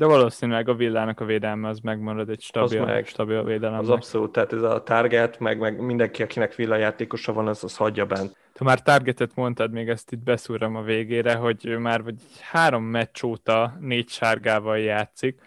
[0.00, 3.78] de valószínűleg a villának a védelme az megmarad egy stabil, az meg, stabil védelem.
[3.78, 8.06] Az abszolút, tehát ez a target, meg, meg mindenki, akinek villajátékosa van, az, az hagyja
[8.06, 8.36] bent.
[8.58, 13.22] Ha már targetet mondtad, még ezt itt beszúrom a végére, hogy már vagy három meccs
[13.22, 15.40] óta négy sárgával játszik,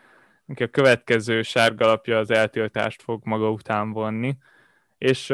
[0.47, 4.37] a következő sárgalapja az eltiltást fog maga után vonni,
[4.97, 5.33] és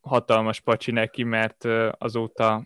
[0.00, 1.64] hatalmas pacsi neki, mert
[1.98, 2.62] azóta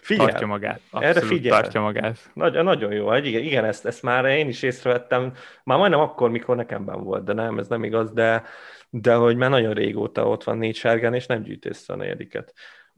[0.00, 0.80] Figyel, tartja magát.
[0.90, 1.60] Abszolút erre figyel.
[1.60, 2.30] tartja magát.
[2.34, 5.32] Nagy, nagyon jó, hogy igen, igen ezt, ezt már én is észrevettem,
[5.64, 8.42] már majdnem akkor, mikor nekemben volt, de nem, ez nem igaz, de,
[8.90, 12.54] de hogy már nagyon régóta ott van négy sárgán, és nem gyűjt össze a negyediket.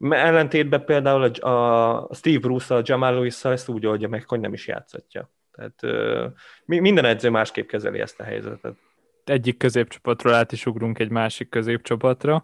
[0.09, 4.53] Ellentétben például a, a Steve Bruce a Jamal lewis ezt úgy oldja meg, hogy nem
[4.53, 5.31] is játszhatja.
[5.51, 8.75] Tehát uh, minden edző másképp kezeli ezt a helyzetet.
[9.23, 12.43] Egyik középcsapatról át is ugrunk egy másik középcsapatra.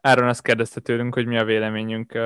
[0.00, 2.18] Áron azt kérdezte tőlünk, hogy mi a véleményünk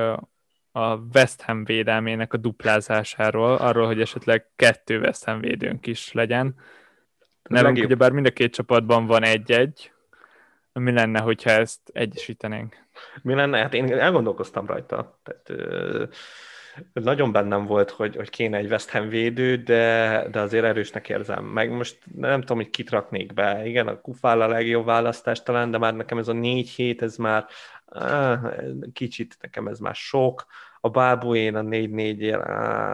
[0.71, 6.55] a West Ham védelmének a duplázásáról, arról, hogy esetleg kettő West Ham védőnk is legyen.
[7.43, 9.91] Nálunk ugyebár mind a két csapatban van egy-egy,
[10.73, 12.77] mi lenne, hogyha ezt egyesítenénk?
[13.21, 13.57] Mi lenne?
[13.57, 15.19] Hát én elgondolkoztam rajta.
[15.23, 16.03] Tehát, ö,
[16.93, 21.45] nagyon bennem volt, hogy, hogy kéne egy West Ham védő, de, de azért erősnek érzem.
[21.45, 23.65] Meg most nem tudom, hogy kit raknék be.
[23.65, 27.15] Igen, a Kufál a legjobb választás talán, de már nekem ez a négy hét, ez
[27.15, 27.45] már
[28.93, 30.45] kicsit nekem ez már sok,
[30.81, 32.37] a Bábuén a 4-4 ér,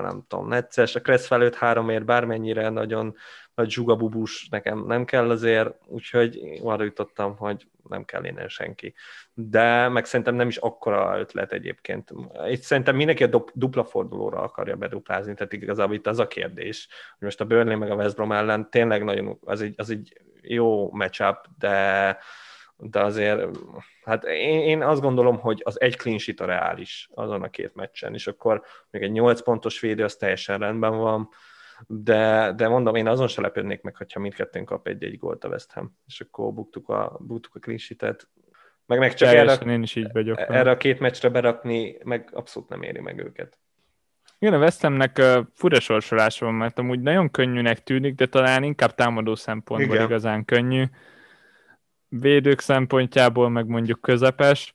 [0.01, 3.15] nem tudom, necces, a Kressz felőtt háromért bármennyire nagyon
[3.55, 8.93] nagy zsugabubus nekem nem kell azért, úgyhogy arra jutottam, hogy nem kell innen senki.
[9.33, 12.11] De meg szerintem nem is akkora ötlet egyébként.
[12.49, 16.87] Itt szerintem mindenki a dupla fordulóra akarja beduplázni, tehát igazából itt az a kérdés,
[17.17, 20.21] hogy most a Burnley meg a West Brom ellen tényleg nagyon, az egy, az egy
[20.41, 22.17] jó matchup, de
[22.77, 23.57] de azért,
[24.03, 27.75] hát én, én azt gondolom, hogy az egy clean sheet a reális azon a két
[27.75, 31.29] meccsen, és akkor még egy 8 pontos védő, az teljesen rendben van,
[31.87, 35.71] de, de mondom, én azon se lepődnék meg, hogyha mindkettőnk kap egy-egy gólt a West
[35.71, 38.27] Ham, és akkor buktuk a, buktuk a clean sheet-et.
[38.85, 40.39] Meg, meg csak erre, én is így vagyok.
[40.39, 43.59] Erre a két meccsre berakni, meg abszolút nem éri meg őket.
[44.39, 45.21] Igen, a West Hamnek
[45.53, 50.07] fura sorsolása van, mert amúgy nagyon könnyűnek tűnik, de talán inkább támadó szempontból Igen.
[50.07, 50.83] igazán könnyű
[52.07, 54.73] védők szempontjából meg mondjuk közepes.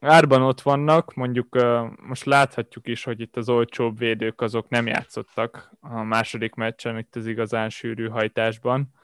[0.00, 1.58] Árban ott vannak, mondjuk
[2.06, 7.16] most láthatjuk is, hogy itt az olcsóbb védők azok nem játszottak a második meccsen, itt
[7.16, 8.94] az igazán sűrű hajtásban.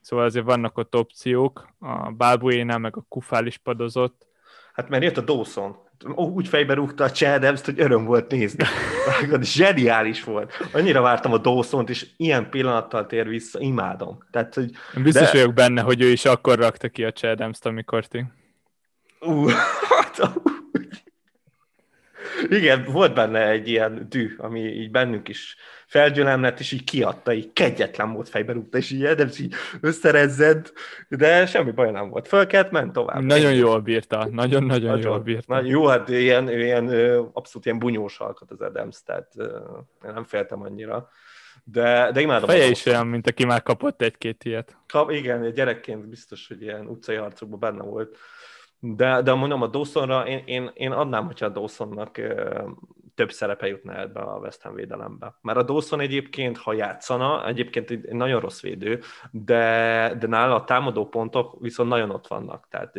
[0.00, 4.26] Szóval azért vannak ott opciók, a Balbuénál meg a Kufál is padozott.
[4.72, 5.76] Hát mert jött a Dawson,
[6.14, 8.64] úgy fejbe rúgta a Chadams, hogy öröm volt nézni.
[9.40, 10.52] Zseniális volt.
[10.72, 14.18] Annyira vártam a dawson és ilyen pillanattal tér vissza, imádom.
[14.30, 14.70] Tehát, hogy,
[15.02, 15.38] Biztos de...
[15.38, 18.24] vagyok benne, hogy ő is akkor rakta ki a Chadams-t, amikor ti.
[19.20, 19.50] Uh,
[19.88, 20.32] hát,
[22.48, 25.56] igen, volt benne egy ilyen dű, ami így bennünk is
[25.86, 30.72] felgyőlem lett, és így kiadta, így kegyetlen mód fejbe rúgta, és így Adams így összerezzed,
[31.08, 32.28] de semmi baj nem volt.
[32.28, 33.22] Fölkelt, ment tovább.
[33.22, 35.54] Nagyon jól bírta, nagyon-nagyon jól bírta.
[35.54, 36.88] Nagyon, jó, hát ilyen, ilyen,
[37.32, 39.32] abszolút ilyen bunyós alkat az Adams, tehát
[40.04, 41.08] én nem féltem annyira.
[41.64, 42.48] De, de imádom.
[42.48, 44.76] Feje is olyan, mint aki már kapott egy-két ilyet.
[44.88, 48.16] Kap, igen, gyerekként biztos, hogy ilyen utcai harcokban benne volt
[48.80, 52.18] De, de mondom, a Dawsonra én, én, én adnám, hogyha a Dawsonnak
[53.20, 55.38] több szerepe jutna ebbe a West Ham védelembe.
[55.40, 59.00] Mert a Dawson egyébként, ha játszana, egyébként egy nagyon rossz védő,
[59.30, 62.68] de, de nála a támadó pontok viszont nagyon ott vannak.
[62.68, 62.94] Tehát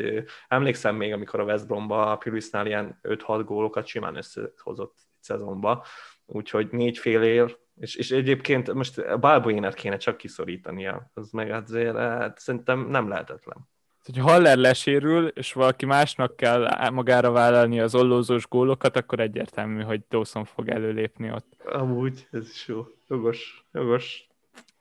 [0.47, 5.85] emlékszem még, amikor a West Bromba a Pulisnál ilyen 5-6 gólokat simán összehozott szezonba,
[6.25, 11.97] úgyhogy négy fél ér, és, és egyébként most Balboinert kéne csak kiszorítania, az meg azért
[11.97, 13.69] hát szerintem nem lehetetlen
[14.05, 20.01] hogy Haller lesérül, és valaki másnak kell magára vállalni az ollózós gólokat, akkor egyértelmű, hogy
[20.09, 21.53] Dawson fog előlépni ott.
[21.65, 22.87] Amúgy, ez is jó.
[23.09, 24.27] Jogos, jogos.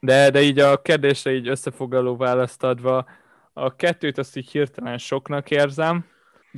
[0.01, 3.07] De, de így a kérdésre így összefoglaló választ adva,
[3.53, 6.05] a kettőt azt így hirtelen soknak érzem,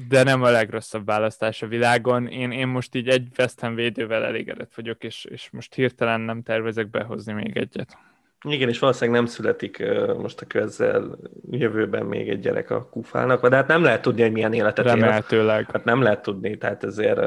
[0.09, 2.27] de nem a legrosszabb választás a világon.
[2.27, 6.43] Én, én most így egy West Ham védővel elégedett vagyok, és, és most hirtelen nem
[6.43, 7.97] tervezek behozni még egyet.
[8.43, 9.85] Igen, és valószínűleg nem születik
[10.19, 11.19] most a közel
[11.51, 15.71] jövőben még egy gyerek a kufának, de hát nem lehet tudni, hogy milyen életet Remélhetőleg.
[15.73, 17.21] Hát nem lehet tudni, tehát ezért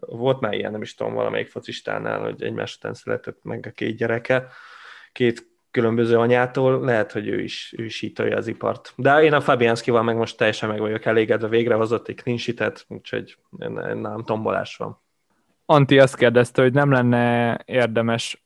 [0.00, 3.96] volt már ilyen, nem is tudom, valamelyik focistánál, hogy egymás után született meg a két
[3.96, 4.46] gyereke,
[5.12, 8.92] két különböző anyától, lehet, hogy ő is, ő is az ipart.
[8.96, 12.84] De én a Fabianskival meg most teljesen meg vagyok elégedve, végre hozott egy clean sheet-et,
[12.88, 15.02] úgyhogy nem tombolás van.
[15.66, 18.43] Anti azt kérdezte, hogy nem lenne érdemes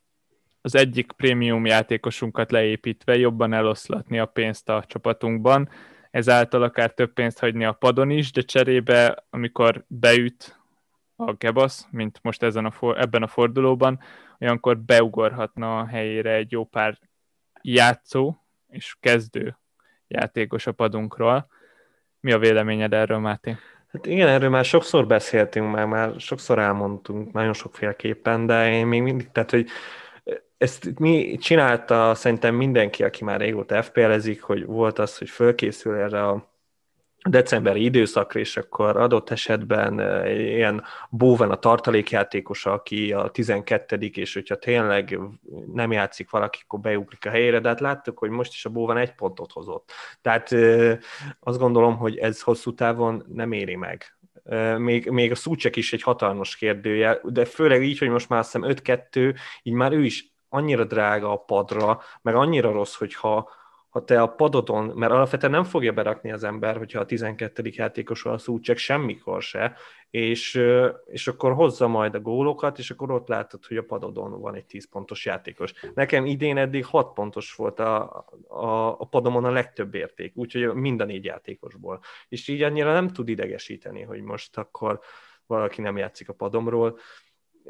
[0.69, 5.69] az egyik prémium játékosunkat leépítve jobban eloszlatni a pénzt a csapatunkban,
[6.11, 10.59] ezáltal akár több pénzt hagyni a padon is, de cserébe, amikor beüt
[11.17, 14.01] a Gebasz, mint most ezen a for, ebben a fordulóban,
[14.41, 16.99] olyankor beugorhatna a helyére egy jó pár
[17.63, 19.59] játszó és kezdő
[20.09, 21.49] játékos a padunkról.
[22.21, 23.57] Mi a véleményed erről, Máté?
[23.93, 29.03] Hát igen, erről már sokszor beszéltünk, már, már sokszor elmondtunk, nagyon sokféleképpen, de én még
[29.03, 29.69] mindig, tehát, hogy
[30.59, 36.27] ezt mi csinálta szerintem mindenki, aki már régóta FPL-ezik, hogy volt az, hogy fölkészül erre
[36.27, 36.57] a
[37.29, 44.57] decemberi időszakra, és akkor adott esetben ilyen bóven a tartalékjátékos, aki a 12 és hogyha
[44.57, 45.19] tényleg
[45.73, 48.97] nem játszik valaki, akkor beugrik a helyére, de hát láttuk, hogy most is a bóven
[48.97, 49.93] egy pontot hozott.
[50.23, 50.53] Tehát
[51.41, 54.19] azt gondolom, hogy ez hosszú távon nem éri meg
[54.79, 58.53] még, még a szúcsek is egy hatalmas kérdője, de főleg így, hogy most már azt
[58.53, 58.75] hiszem
[59.13, 63.51] 5-2, így már ő is annyira drága a padra, meg annyira rossz, hogyha
[63.89, 67.63] ha te a padodon, mert alapvetően nem fogja berakni az ember, hogyha a 12.
[67.65, 69.77] játékos van a csak semmikor se,
[70.11, 70.63] és,
[71.07, 74.65] és akkor hozza majd a gólokat, és akkor ott látod, hogy a padodon van egy
[74.65, 75.73] 10 pontos játékos.
[75.95, 81.01] Nekem idén eddig 6 pontos volt a, a, a padomon a legtöbb érték, úgyhogy mind
[81.01, 82.01] a négy játékosból.
[82.29, 85.01] És így annyira nem tud idegesíteni, hogy most akkor
[85.47, 86.99] valaki nem játszik a padomról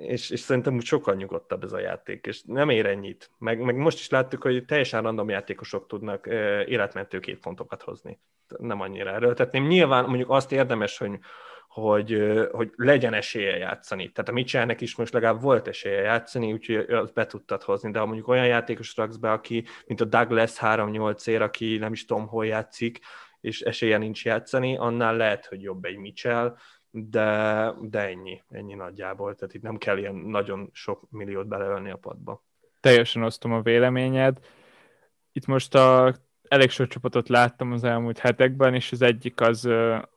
[0.00, 3.30] és, és szerintem úgy sokkal nyugodtabb ez a játék, és nem ér ennyit.
[3.38, 6.26] Meg, meg most is láttuk, hogy teljesen random játékosok tudnak
[6.66, 8.20] életmentő két pontokat hozni.
[8.58, 9.66] Nem annyira erőltetném.
[9.66, 11.18] Nyilván mondjuk azt érdemes, hogy,
[11.68, 14.12] hogy, hogy legyen esélye játszani.
[14.12, 17.98] Tehát a Mitchellnek is most legalább volt esélye játszani, úgyhogy azt be tudtad hozni, de
[17.98, 22.04] ha mondjuk olyan játékos raksz be, aki, mint a Douglas 3-8 ér, aki nem is
[22.04, 22.98] tudom, hol játszik,
[23.40, 26.56] és esélye nincs játszani, annál lehet, hogy jobb egy Mitchell,
[26.90, 31.96] de, de ennyi, ennyi nagyjából, tehát itt nem kell ilyen nagyon sok milliót beleölni a
[31.96, 32.44] padba.
[32.80, 34.38] Teljesen osztom a véleményed.
[35.32, 36.14] Itt most a,
[36.48, 39.68] elég sok csapatot láttam az elmúlt hetekben, és az egyik az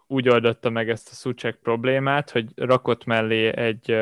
[0.08, 3.96] úgy oldotta meg ezt a Suchek problémát, hogy rakott mellé egy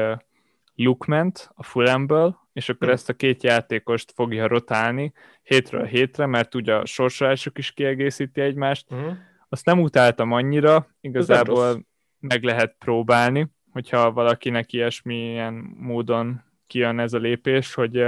[0.76, 2.96] Lukment a Fulhamből, és akkor hmm.
[2.96, 5.14] ezt a két játékost fogja rotálni
[5.44, 8.90] hétről hétre, mert ugye a sorsolások is kiegészíti egymást.
[8.90, 9.20] Hmm.
[9.50, 11.88] Azt nem utáltam annyira, igazából
[12.20, 18.06] meg lehet próbálni, hogyha valakinek ilyesmilyen módon kijön ez a lépés, hogy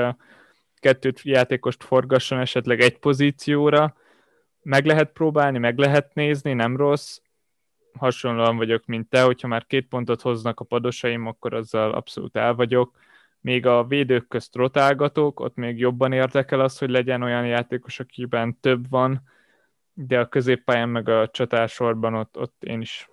[0.76, 3.96] kettőt játékost forgasson esetleg egy pozícióra,
[4.62, 7.20] meg lehet próbálni, meg lehet nézni, nem rossz.
[7.98, 12.54] Hasonlóan vagyok, mint te, hogyha már két pontot hoznak a padosaim, akkor azzal abszolút el
[12.54, 12.98] vagyok.
[13.40, 18.60] Még a védők közt rotálgatok, ott még jobban érdekel az, hogy legyen olyan játékos, akiben
[18.60, 19.22] több van,
[19.94, 23.10] de a középpályán meg a csatársorban ott, ott én is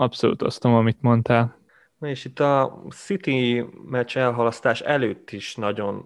[0.00, 1.56] Abszolút osztom, amit mondtál.
[2.00, 6.04] És itt a City meccs elhalasztás előtt is nagyon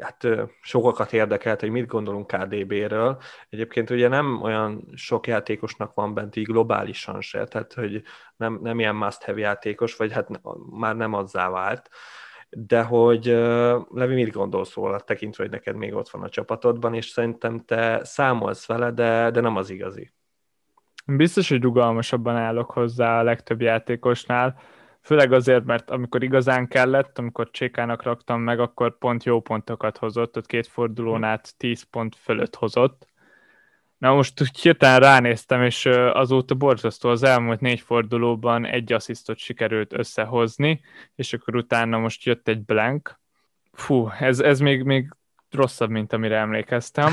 [0.00, 0.26] hát,
[0.60, 3.20] sokakat érdekelt, hogy mit gondolunk KDB-ről.
[3.48, 8.02] Egyébként ugye nem olyan sok játékosnak van bent így globálisan se, tehát hogy
[8.36, 10.28] nem, nem ilyen must-have játékos, vagy hát
[10.70, 11.88] már nem azzá vált.
[12.50, 13.24] De hogy
[13.90, 18.04] Levi, mit gondolsz róla, tekintve, hogy neked még ott van a csapatodban, és szerintem te
[18.04, 20.12] számolsz vele, de, de nem az igazi.
[21.16, 24.60] Biztos, hogy rugalmasabban állok hozzá a legtöbb játékosnál,
[25.00, 30.36] főleg azért, mert amikor igazán kellett, amikor Csékának raktam meg, akkor pont jó pontokat hozott,
[30.36, 33.06] ott két fordulón át 10 pont fölött hozott,
[33.98, 40.80] Na most hirtelen ránéztem, és azóta borzasztó az elmúlt négy fordulóban egy asszisztot sikerült összehozni,
[41.14, 43.20] és akkor utána most jött egy blank.
[43.72, 45.14] Fú, ez, ez még, még
[45.50, 47.12] rosszabb, mint amire emlékeztem.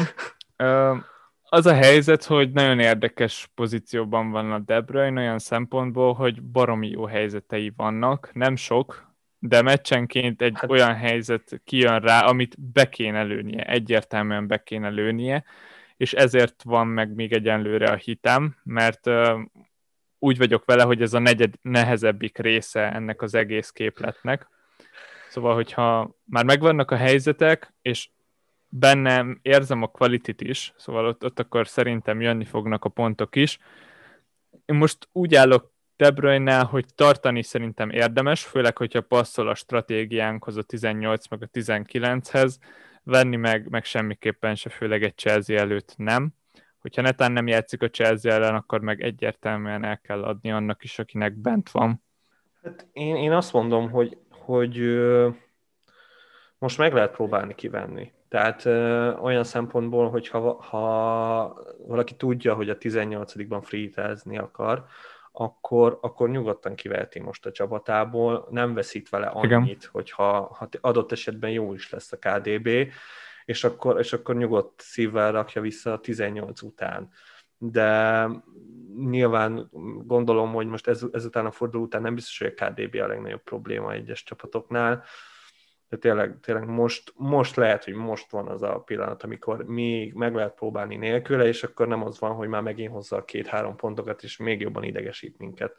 [1.56, 6.90] Az a helyzet, hogy nagyon érdekes pozícióban van a De Bruyne olyan szempontból, hogy baromi
[6.90, 10.70] jó helyzetei vannak, nem sok, de meccsenként egy hát...
[10.70, 15.44] olyan helyzet kijön rá, amit be kéne lőnie, egyértelműen be kéne lőnie,
[15.98, 19.40] és ezért van meg még egyenlőre a hitem, mert uh,
[20.20, 24.48] úgy vagyok vele, hogy ez a negyed nehezebbik része ennek az egész képletnek.
[25.30, 28.10] Szóval, hogyha már megvannak a helyzetek, és
[28.80, 33.58] bennem érzem a kvalitit is, szóval ott, ott akkor szerintem jönni fognak a pontok is.
[34.66, 40.58] Én most úgy állok De bruyne hogy tartani szerintem érdemes, főleg, hogyha passzol a stratégiánkhoz
[40.58, 42.56] a 18 meg a 19-hez,
[43.04, 46.34] venni meg, meg semmiképpen se, főleg egy Chelsea előtt nem.
[46.80, 51.00] Hogyha netán nem játszik a Chelsea ellen, akkor meg egyértelműen el kell adni annak is,
[51.00, 52.04] akinek bent van.
[52.64, 54.78] Hát én, én azt mondom, hogy, hogy
[56.58, 58.14] most meg lehet próbálni kivenni.
[58.36, 64.86] Tehát ö, olyan szempontból, hogy ha, ha valaki tudja, hogy a 18-ban freetázni akar,
[65.32, 69.78] akkor, akkor nyugodtan kiveheti most a csapatából, nem veszít vele annyit, Igen.
[69.92, 72.70] hogyha ha adott esetben jó is lesz a KDB,
[73.46, 77.10] és akkor, és akkor nyugodt szívvel rakja vissza a 18 után.
[77.58, 78.28] De
[79.10, 79.70] nyilván
[80.06, 83.44] gondolom, hogy most ez, ezután a forduló után nem biztos, hogy a KDB a legnagyobb
[83.44, 85.04] probléma egyes csapatoknál,
[85.90, 90.36] de tényleg, tényleg most, most lehet, hogy most van az a pillanat, amikor még meg
[90.36, 94.24] lehet próbálni nélküle, és akkor nem az van, hogy már megint hozza a két-három pontokat,
[94.24, 95.76] és még jobban idegesít minket.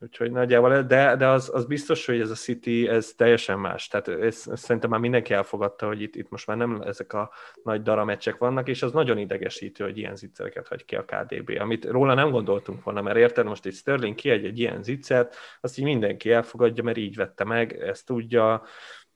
[0.00, 3.88] Úgyhogy nagyjából, de, de az, az biztos, hogy ez a City, ez teljesen más.
[3.88, 7.30] Tehát ez, ez szerintem már mindenki elfogadta, hogy itt, itt most már nem ezek a
[7.62, 11.84] nagy darameccsek vannak, és az nagyon idegesítő, hogy ilyen zicsereket hagy ki a KDB, amit
[11.84, 15.84] róla nem gondoltunk volna, mert érted, most egy Sterling kiadj egy ilyen zicsert, azt így
[15.84, 18.62] mindenki elfogadja, mert így vette meg, ezt tudja,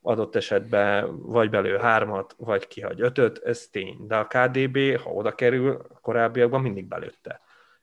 [0.03, 4.07] adott esetben vagy belő hármat, vagy kihagy ötöt, ez tény.
[4.07, 7.41] De a KDB, ha oda kerül, korábbiakban mindig belőtte.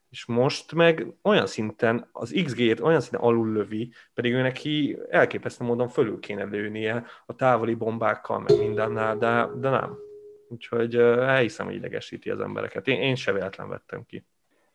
[0.10, 5.66] És most meg olyan szinten, az XG-t olyan szinten alul lövi, pedig ő neki elképesztő
[5.66, 9.98] módon fölül kéne lőnie a távoli bombákkal, meg mindennel, de, de nem.
[10.48, 12.88] Úgyhogy elhiszem, hogy idegesíti az embereket.
[12.88, 14.26] Én, én se véletlen vettem ki.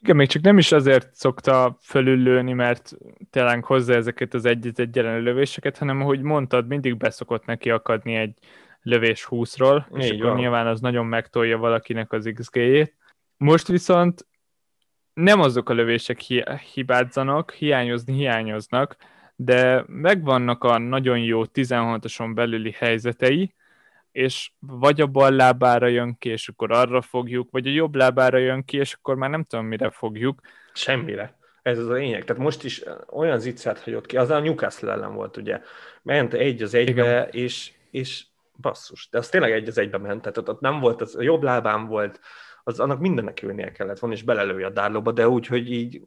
[0.04, 2.92] Igen, még csak nem is azért szokta fölüllőni, mert
[3.30, 8.34] tényleg hozzá ezeket az egy-egy lövéseket, hanem ahogy mondtad, mindig beszokott neki akadni egy
[8.82, 10.36] lövés 20-ról, és akkor van.
[10.36, 12.96] nyilván az nagyon megtolja valakinek az XG-jét.
[13.36, 14.26] Most viszont
[15.14, 18.96] nem azok a lövések hi- hibázzanak, hiányozni hiányoznak,
[19.36, 23.54] de megvannak a nagyon jó 16-oson belüli helyzetei,
[24.14, 28.38] és vagy a bal lábára jön ki, és akkor arra fogjuk, vagy a jobb lábára
[28.38, 30.40] jön ki, és akkor már nem tudom, mire fogjuk.
[30.72, 31.36] Semmire.
[31.62, 32.24] Ez az a lényeg.
[32.24, 35.60] Tehát most is olyan zicsát hagyott ki, az a Newcastle ellen volt, ugye.
[36.02, 38.24] Ment egy az egybe, és, és
[38.60, 41.22] basszus, de az tényleg egy az egybe ment, tehát ott, ott nem volt, az a
[41.22, 42.20] jobb lábán volt,
[42.64, 46.02] az annak mindennek ülnie kellett volna, és belelője a dárlóba, de úgy, hogy így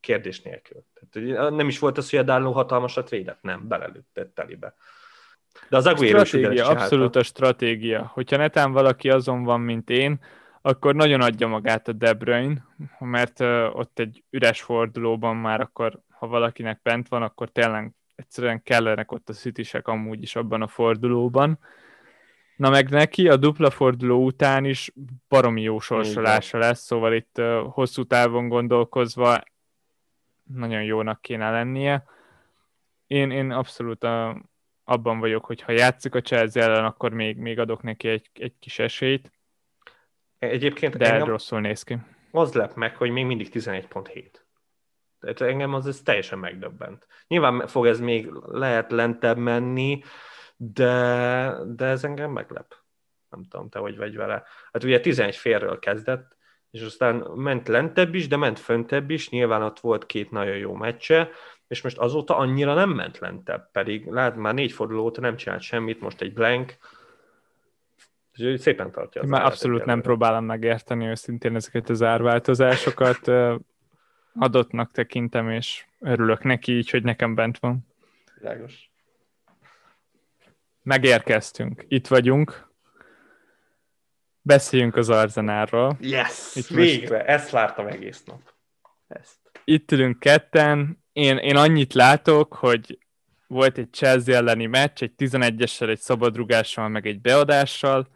[0.00, 0.84] kérdés nélkül.
[1.10, 4.74] Tehát, nem is volt az, hogy a dárló hatalmasat védett, nem, belelőtte telibe.
[5.68, 8.10] De az Aguero stratégia, abszolút a stratégia.
[8.14, 10.20] Hogyha netán valaki azon van, mint én,
[10.62, 12.66] akkor nagyon adja magát a De Bruyne,
[12.98, 13.40] mert
[13.72, 19.28] ott egy üres fordulóban már akkor, ha valakinek bent van, akkor tényleg egyszerűen kellenek ott
[19.28, 21.58] a szütisek amúgy is abban a fordulóban.
[22.56, 24.92] Na meg neki a dupla forduló után is
[25.28, 29.40] baromi jó sorsolása lesz, szóval itt uh, hosszú távon gondolkozva
[30.54, 32.04] nagyon jónak kéne lennie.
[33.06, 34.42] Én, én abszolút a,
[34.90, 38.52] abban vagyok, hogy ha játszik a Chelsea ellen, akkor még, még adok neki egy, egy
[38.58, 39.32] kis esélyt.
[40.38, 41.98] Egyébként de engem rosszul néz ki.
[42.30, 44.30] Az lep meg, hogy még mindig 11.7.
[45.20, 47.06] Tehát engem az ez teljesen megdöbbent.
[47.26, 50.02] Nyilván fog ez még lehet lentebb menni,
[50.56, 52.74] de, de ez engem meglep.
[53.28, 54.44] Nem tudom, te hogy vagy vele.
[54.72, 56.36] Hát ugye 11 félről kezdett,
[56.70, 60.74] és aztán ment lentebb is, de ment föntebb is, nyilván ott volt két nagyon jó
[60.74, 61.30] meccse,
[61.70, 65.62] és most azóta annyira nem ment lentebb, pedig lát, már négy forduló óta nem csinált
[65.62, 66.76] semmit, most egy blank,
[68.32, 69.22] és szépen tartja.
[69.22, 73.30] Az már abszolút nem próbálom megérteni őszintén ezeket az árváltozásokat,
[74.34, 77.86] adottnak tekintem, és örülök neki így, hogy nekem bent van.
[78.38, 78.90] Világos.
[80.82, 82.68] Megérkeztünk, itt vagyunk.
[84.42, 85.96] Beszéljünk az Arzenárról.
[86.00, 87.28] Yes, itt végre, most...
[87.28, 88.40] ezt vártam egész nap.
[89.08, 89.38] Ezt.
[89.64, 92.98] Itt ülünk ketten, én, én annyit látok, hogy
[93.46, 98.08] volt egy Chelsea elleni meccs, egy 11-essel, egy szabadrugással, meg egy beadással,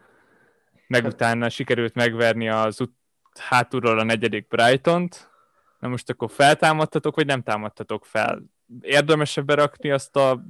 [0.86, 2.98] meg utána sikerült megverni az ut-
[3.38, 5.30] hátulról a negyedik Brighton-t,
[5.78, 8.42] na most akkor feltámadtatok, vagy nem támadtatok fel?
[8.80, 10.44] Érdemesebb berakni azt a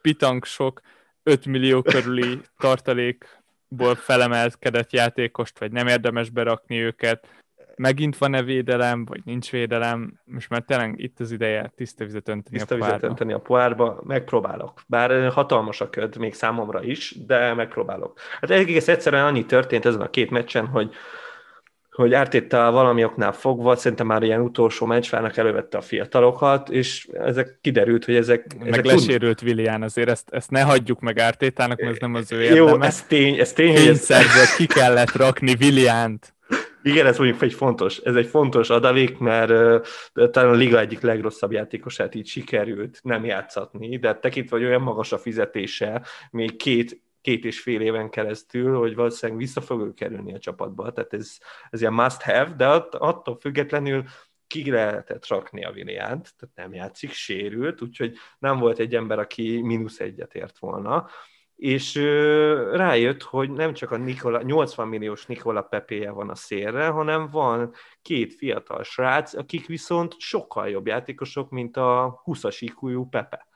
[0.00, 0.80] pitang sok
[1.22, 7.39] 5 millió körüli tartalékból felemelkedett játékost, vagy nem érdemes berakni őket?
[7.80, 10.20] Megint van-e védelem, vagy nincs védelem?
[10.24, 13.06] Most már tényleg itt az ideje tiszta vizet önteni tiszta a vizet pohárba.
[13.06, 14.82] önteni a pohárba, megpróbálok.
[14.86, 18.18] Bár hatalmas a köd, még számomra is, de megpróbálok.
[18.40, 20.94] Hát egész egyszerűen annyi történt ezen a két meccsen, hogy
[21.90, 27.58] hogy Ártéta valami oknál fogva, szerintem már ilyen utolsó meccsvárnak elővette a fiatalokat, és ezek
[27.60, 28.56] kiderült, hogy ezek...
[28.58, 32.32] Meg ezek lesérült Willian, azért ezt, ezt ne hagyjuk meg Ártétának, mert ez nem az
[32.32, 32.70] ő érdeme.
[32.70, 33.84] Jó, ez tény, ez tény, hogy ez...
[33.84, 36.34] Kényszerből ki kellett rakni Williant.
[36.82, 39.50] Igen, ez mondjuk egy fontos, ez egy fontos adalék, mert
[40.14, 44.82] uh, talán a liga egyik legrosszabb játékosát így sikerült nem játszatni, de tekintve, hogy olyan
[44.82, 50.34] magas a fizetése, még két két és fél éven keresztül, hogy valószínűleg vissza fog kerülni
[50.34, 51.38] a csapatba, tehát ez,
[51.70, 54.04] ez ilyen must have, de att, attól függetlenül
[54.46, 59.60] ki lehetett rakni a Williant, tehát nem játszik, sérült, úgyhogy nem volt egy ember, aki
[59.62, 61.08] mínusz egyet ért volna,
[61.60, 61.94] és
[62.72, 67.74] rájött, hogy nem csak a Nikola, 80 milliós Nikola Pepéje van a szélre, hanem van
[68.02, 73.49] két fiatal srác, akik viszont sokkal jobb játékosok, mint a 20-as IQ Pepe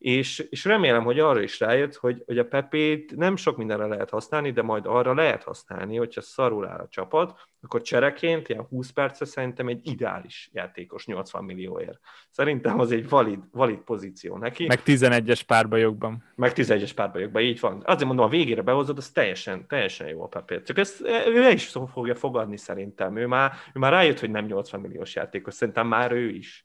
[0.00, 4.10] és, és remélem, hogy arra is rájött, hogy, hogy a Pepét nem sok mindenre lehet
[4.10, 8.90] használni, de majd arra lehet használni, hogyha szarul áll a csapat, akkor csereként ilyen 20
[8.90, 12.00] perce szerintem egy ideális játékos 80 millióért.
[12.30, 14.66] Szerintem az egy valid, valid pozíció neki.
[14.66, 16.24] Meg 11-es párbajokban.
[16.34, 17.82] Meg 11-es párbajokban, így van.
[17.84, 20.66] Azért mondom, a végére behozod, az teljesen, teljesen jó a Pepét.
[20.66, 23.16] Csak ezt ő is fogja fogadni szerintem.
[23.16, 26.64] Ő már, ő már rájött, hogy nem 80 milliós játékos, szerintem már ő is.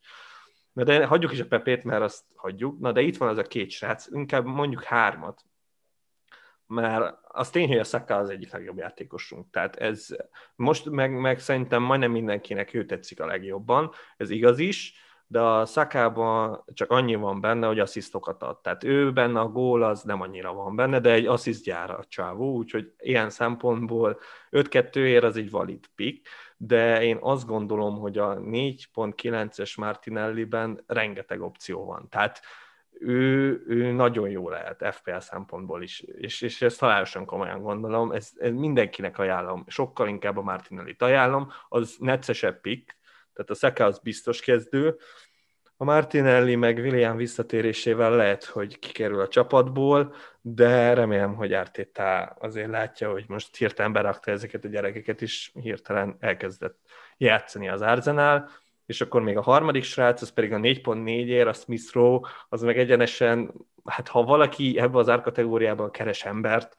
[0.76, 2.80] Na de hagyjuk is a Pepét, mert azt hagyjuk.
[2.80, 5.46] Na de itt van az a két srác, inkább mondjuk hármat.
[6.68, 9.50] Mert az tény, hogy a Saka az egyik legjobb játékosunk.
[9.50, 10.08] Tehát ez
[10.56, 13.92] most meg, meg szerintem majdnem mindenkinek ő tetszik a legjobban.
[14.18, 14.94] Ez igaz is,
[15.28, 18.62] de a szakában csak annyi van benne, hogy asszisztokat ad.
[18.62, 22.56] Tehát ő benne a gól az nem annyira van benne, de egy asszisztgyára a csávó,
[22.56, 24.20] úgyhogy ilyen szempontból
[24.52, 31.86] 5-2-ért az egy valid pick de én azt gondolom, hogy a 4.9-es Martinelli-ben rengeteg opció
[31.86, 32.10] van.
[32.10, 32.42] Tehát
[33.00, 38.32] ő, ő nagyon jó lehet FPL szempontból is, és, és ezt halálosan komolyan gondolom, ez,
[38.38, 42.98] ez mindenkinek ajánlom, sokkal inkább a Martinelli-t ajánlom, az neccesebb pick,
[43.36, 44.98] tehát a Szeka az biztos kezdő,
[45.78, 52.70] a Martinelli meg William visszatérésével lehet, hogy kikerül a csapatból, de remélem, hogy Arteta azért
[52.70, 56.80] látja, hogy most hirtelen berakta ezeket a gyerekeket, és hirtelen elkezdett
[57.18, 58.50] játszani az Arsenal,
[58.86, 62.78] és akkor még a harmadik srác, az pedig a 4.4-ér, a Smith Rowe, az meg
[62.78, 63.54] egyenesen,
[63.86, 66.76] hát ha valaki ebbe az árkategóriában keres embert,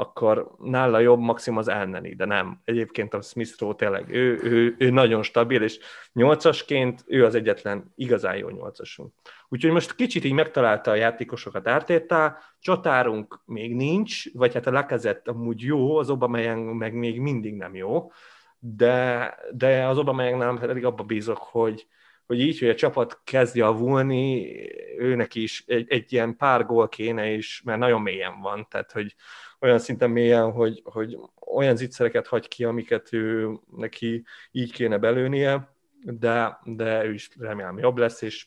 [0.00, 2.60] akkor nála jobb maximum az elneni, de nem.
[2.64, 5.78] Egyébként a Smith Rowe tényleg, ő, ő, ő nagyon stabil, és
[6.12, 9.12] nyolcasként ő az egyetlen igazán jó nyolcasunk.
[9.48, 15.30] Úgyhogy most kicsit így megtalálta a játékosokat ártétá, csatárunk még nincs, vagy hát a Lacazette
[15.30, 18.10] amúgy jó, az Aubameyang meg még mindig nem jó,
[18.58, 21.86] de, de az Aubameyangnál pedig abba bízok, hogy,
[22.26, 24.56] hogy így, hogy a csapat kezd javulni,
[24.98, 29.14] őnek is egy, egy ilyen pár gól kéne is, mert nagyon mélyen van, tehát hogy
[29.60, 35.74] olyan szinten mélyen, hogy, hogy olyan zicsereket hagy ki, amiket ő neki így kéne belőnie,
[36.02, 38.46] de, de ő is remélem jobb lesz, és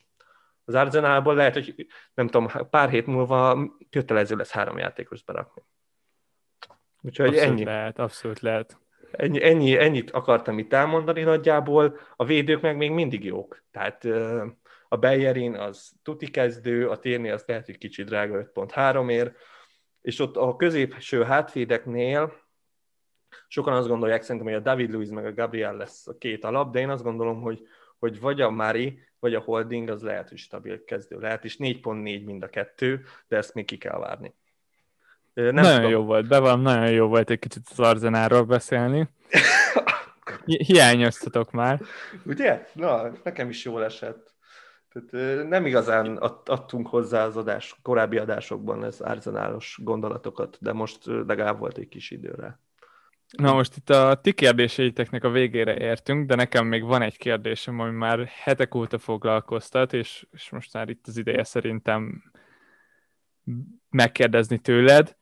[0.66, 5.62] az Arzenálból lehet, hogy nem tudom, pár hét múlva kötelező lesz három játékos berakni.
[7.02, 7.64] Úgyhogy abszolút ennyi.
[7.64, 8.78] lehet, abszolút lehet.
[9.12, 13.64] Ennyi, ennyi, ennyit akartam itt elmondani nagyjából, a védők meg még mindig jók.
[13.72, 14.06] Tehát
[14.88, 19.34] a Beyerin az tuti kezdő, a térni az lehet, hogy kicsit drága 5.3 ér,
[20.04, 22.34] és ott a középső hátvédeknél
[23.48, 26.72] sokan azt gondolják szerintem, hogy a David Luiz meg a Gabriel lesz a két alap,
[26.72, 27.68] de én azt gondolom, hogy,
[28.00, 32.26] hogy vagy a Mari, vagy a Holding az lehet, hogy stabil kezdő lehet, és 4.4
[32.26, 34.34] mind a kettő, de ezt még ki kell várni.
[35.34, 35.92] Nem nagyon tudom.
[35.92, 39.10] jó volt, bevallom, nagyon jó volt egy kicsit az Arzenáról beszélni.
[40.46, 41.82] Hiányoztatok már.
[42.26, 42.68] Ugye?
[42.74, 44.33] Na, nekem is jól esett.
[44.94, 51.60] Tehát nem igazán adtunk hozzá az adás, korábbi adásokban ez árzenálos gondolatokat, de most legalább
[51.60, 52.60] volt egy kis időre.
[53.38, 57.80] Na most itt a ti kérdéseiteknek a végére értünk, de nekem még van egy kérdésem,
[57.80, 62.24] ami már hetek óta foglalkoztat, és, és most már itt az ideje szerintem
[63.90, 65.16] megkérdezni tőled.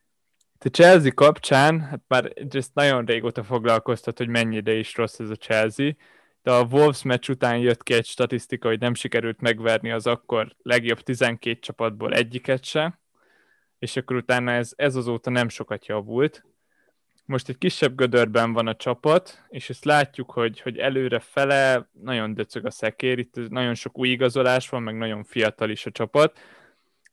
[0.57, 5.35] Te Chelsea kapcsán, hát már ezt nagyon régóta foglalkoztat, hogy mennyire is rossz ez a
[5.35, 5.91] Chelsea,
[6.43, 10.55] de a Wolves meccs után jött ki egy statisztika, hogy nem sikerült megverni az akkor
[10.61, 12.99] legjobb 12 csapatból egyiket se,
[13.79, 16.45] és akkor utána ez, ez azóta nem sokat javult.
[17.25, 22.33] most egy kisebb gödörben van a csapat, és ezt látjuk, hogy, hogy előre fele nagyon
[22.33, 26.39] döcög a szekér, itt nagyon sok új igazolás van, meg nagyon fiatal is a csapat,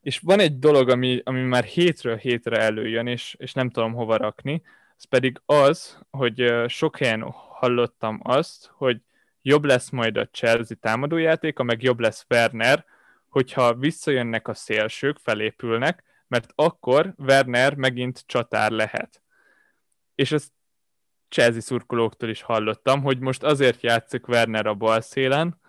[0.00, 4.16] és van egy dolog, ami, ami már hétről hétre előjön, és, és nem tudom hova
[4.16, 4.62] rakni,
[4.96, 9.00] ez pedig az, hogy sok helyen hallottam azt, hogy
[9.48, 12.84] jobb lesz majd a Chelsea támadójátéka, meg jobb lesz Werner,
[13.28, 19.22] hogyha visszajönnek a szélsők, felépülnek, mert akkor Werner megint csatár lehet.
[20.14, 20.52] És ezt
[21.28, 25.60] Chelsea szurkolóktól is hallottam, hogy most azért játszik Werner a bal szélen,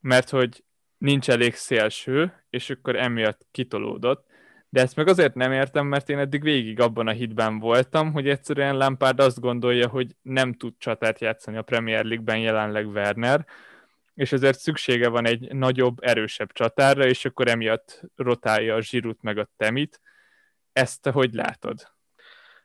[0.00, 0.64] mert hogy
[0.98, 4.26] nincs elég szélső, és akkor emiatt kitolódott.
[4.72, 8.28] De ezt meg azért nem értem, mert én eddig végig abban a hitben voltam, hogy
[8.28, 13.46] egyszerűen Lampard azt gondolja, hogy nem tud csatát játszani a Premier League-ben jelenleg Werner,
[14.14, 19.38] és ezért szüksége van egy nagyobb, erősebb csatára, és akkor emiatt rotálja a zsirut meg
[19.38, 20.00] a temit.
[20.72, 21.92] Ezt hogy látod?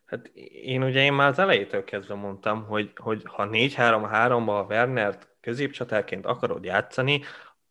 [0.05, 0.28] Hát
[0.64, 6.26] én ugye én már az elejétől kezdve mondtam, hogy, hogy ha 4-3-3-ba a Wernert középcsatárként
[6.26, 7.22] akarod játszani,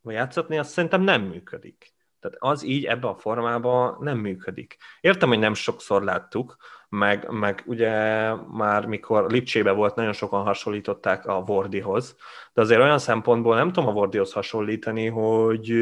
[0.00, 1.94] vagy játszatni, az szerintem nem működik.
[2.26, 4.76] Tehát az így ebbe a formában nem működik.
[5.00, 6.56] Értem, hogy nem sokszor láttuk,
[6.88, 7.90] meg, meg ugye
[8.34, 12.16] már mikor Lipcsébe volt, nagyon sokan hasonlították a Vordihoz,
[12.52, 15.72] de azért olyan szempontból nem tudom a Vordihoz hasonlítani, hogy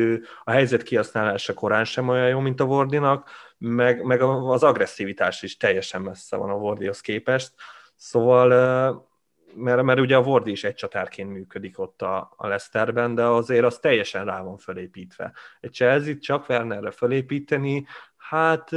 [0.44, 5.56] a helyzet kihasználása korán sem olyan jó, mint a Vordinak, meg, meg az agresszivitás is
[5.56, 7.52] teljesen messze van a Vordihoz képest.
[7.96, 9.12] Szóval
[9.54, 13.64] mert, mert ugye a Wardi is egy csatárként működik ott a, a Leicesterben, de azért
[13.64, 15.32] az teljesen rá van fölépítve.
[15.60, 17.86] Egy chelsea csak Wernerre fölépíteni,
[18.16, 18.70] hát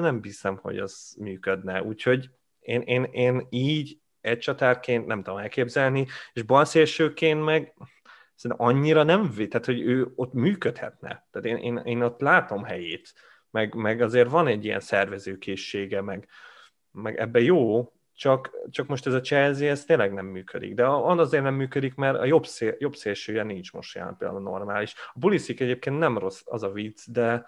[0.00, 1.82] nem hiszem, hogy az működne.
[1.82, 7.74] Úgyhogy én, én, én így egy csatárként nem tudom elképzelni, és balszélsőként meg
[8.34, 11.26] szerintem annyira nem, tehát hogy ő ott működhetne.
[11.30, 13.14] Tehát én, én, én ott látom helyét,
[13.50, 16.28] meg, meg azért van egy ilyen szervezőkészsége, meg,
[16.90, 20.74] meg ebben jó, csak, csak most ez a Chelsea, ez tényleg nem működik.
[20.74, 24.94] De azért nem működik, mert a jobb, szél, jobb szélsője nincs most jelen például normális.
[25.12, 27.46] A Pulisic egyébként nem rossz az a vicc, de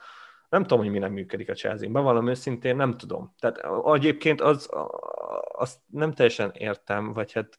[0.48, 3.34] nem tudom, hogy mi nem működik a Chelsea-ben, bevallom őszintén, nem tudom.
[3.38, 3.60] Tehát
[3.94, 4.68] egyébként az,
[5.52, 7.58] azt nem teljesen értem, vagy hát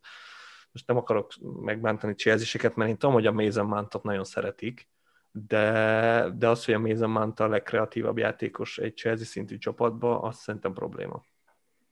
[0.71, 1.31] most nem akarok
[1.61, 4.89] megbántani chelsea mert én tudom, hogy a Mason Mountot nagyon szeretik,
[5.31, 10.35] de, de az, hogy a Mason Mount a legkreatívabb játékos egy Chelsea szintű csapatba, az
[10.37, 11.23] szerintem probléma.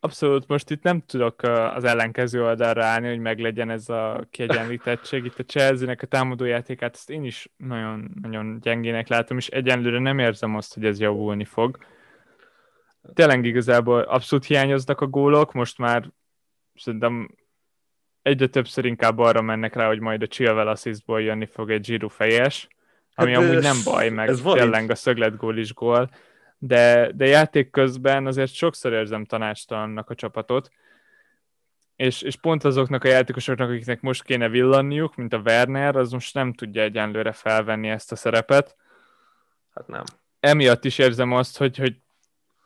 [0.05, 1.41] Abszolút, most itt nem tudok
[1.73, 5.25] az ellenkező oldalra állni, hogy meglegyen ez a kiegyenlítettség.
[5.25, 10.19] Itt a Chelsea-nek a támadójátékát ezt én is nagyon, nagyon gyengének látom, és egyenlőre nem
[10.19, 11.77] érzem azt, hogy ez javulni fog.
[13.13, 16.11] Tényleg igazából abszolút hiányoznak a gólok, most már
[16.75, 17.35] szerintem
[18.21, 22.11] egyre többször inkább arra mennek rá, hogy majd a Chilwell assistból jönni fog egy Giroud
[22.11, 22.67] fejes,
[23.13, 26.09] ami hát amúgy nem baj, meg tényleg a szögletgól is gól
[26.67, 30.69] de, de játék közben azért sokszor érzem tanástalannak a csapatot,
[31.95, 36.33] és, és pont azoknak a játékosoknak, akiknek most kéne villanniuk, mint a Werner, az most
[36.33, 38.75] nem tudja egyenlőre felvenni ezt a szerepet.
[39.73, 40.03] Hát nem.
[40.39, 41.95] Emiatt is érzem azt, hogy, hogy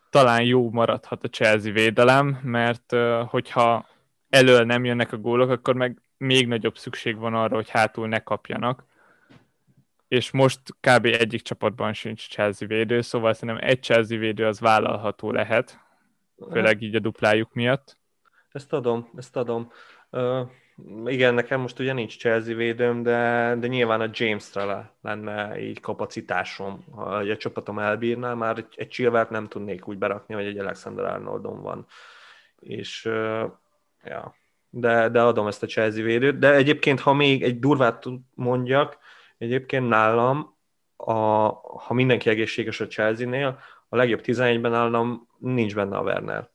[0.10, 2.96] talán jó maradhat a Chelsea védelem, mert
[3.28, 3.88] hogyha
[4.30, 8.20] elől nem jönnek a gólok, akkor meg még nagyobb szükség van arra, hogy hátul ne
[8.20, 8.84] kapjanak
[10.10, 11.06] és most kb.
[11.06, 15.80] egyik csapatban sincs Chelsea védő, szóval szerintem egy Chelsea védő az vállalható lehet,
[16.52, 17.98] főleg így a duplájuk miatt.
[18.52, 19.72] Ezt adom, ezt adom.
[20.10, 20.50] Uh,
[21.06, 26.86] igen, nekem most ugye nincs Chelsea védőm, de, de nyilván a James-re lenne így kapacitásom,
[26.92, 31.06] ha a csapatom elbírná, már egy, egy Chilvert nem tudnék úgy berakni, hogy egy Alexander
[31.06, 31.86] Arnoldon van.
[32.60, 33.52] És uh,
[34.04, 34.36] ja,
[34.70, 36.40] de, de adom ezt a Chelsea védőt.
[36.40, 38.98] De egyébként, ha még egy durvát mondjak,
[39.40, 40.58] Egyébként nálam,
[40.96, 41.14] a,
[41.80, 43.60] ha mindenki egészséges a Chelsea-nél,
[43.90, 46.50] a legjobb 11-ben nálam nincs benne a Werner.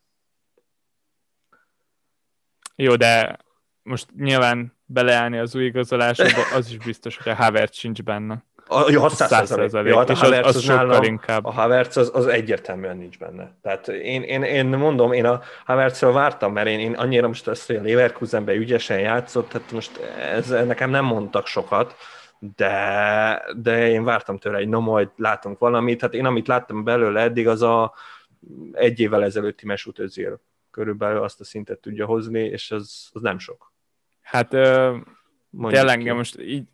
[2.76, 3.38] Jó, de
[3.82, 8.44] most nyilván beleállni az új igazolásokba, az is biztos, hogy a Havertz sincs benne.
[8.66, 9.50] A, jó, 600
[9.84, 11.44] jó, hát a Havertz az, az, az nálam, inkább.
[11.44, 13.56] A Havertz az, az egyértelműen nincs benne.
[13.62, 17.66] Tehát én, én, én mondom, én a Havertzről vártam, mert én, én annyira most ezt,
[17.66, 21.96] hogy a Leverkusenben ügyesen játszott, tehát most ez, nekem nem mondtak sokat,
[22.38, 26.00] de, de én vártam tőle, hogy no majd látunk valamit.
[26.00, 27.94] Hát én amit láttam belőle eddig, az a
[28.72, 33.38] egy évvel ezelőtti Mesut Özil körülbelül azt a szintet tudja hozni, és az, az nem
[33.38, 33.72] sok.
[34.20, 36.64] Hát tényleg engem most így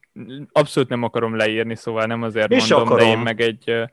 [0.52, 3.08] abszolút nem akarom leírni, szóval nem azért és mondom, akarom.
[3.08, 3.90] de én meg egy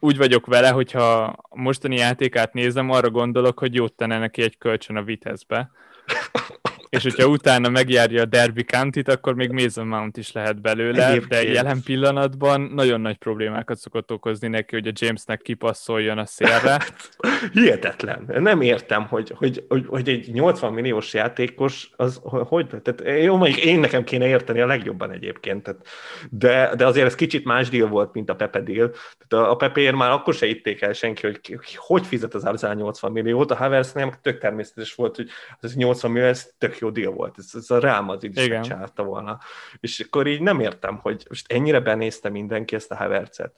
[0.00, 4.58] úgy vagyok vele, hogyha a mostani játékát nézem, arra gondolok, hogy jót tenne neki egy
[4.58, 5.70] kölcsön a Vitezbe.
[6.88, 11.42] és hogyha utána megjárja a Derby County-t, akkor még Mason Mount is lehet belőle, Egyébként.
[11.42, 16.78] de jelen pillanatban nagyon nagy problémákat szokott okozni neki, hogy a Jamesnek kipasszoljon a szélre.
[17.52, 18.24] Hihetetlen.
[18.26, 23.64] Nem értem, hogy, hogy, hogy, hogy egy 80 milliós játékos, az hogy, tehát jó, mondjuk
[23.64, 25.86] én nekem kéne érteni a legjobban egyébként, tehát,
[26.30, 28.90] de, de azért ez kicsit más deal volt, mint a Pepe deal.
[29.28, 32.74] Tehát a, a Pepeért már akkor se itték el senki, hogy hogy fizet az Arzál
[32.74, 35.28] 80 milliót, a Haversnél tök természetes volt, hogy
[35.60, 39.02] az 80 millió, ez tök jó deal volt, ez, ez a Real Madrid is megcsinálta
[39.02, 39.38] volna.
[39.80, 43.54] És akkor így nem értem, hogy most ennyire benézte mindenki ezt a Havertzet.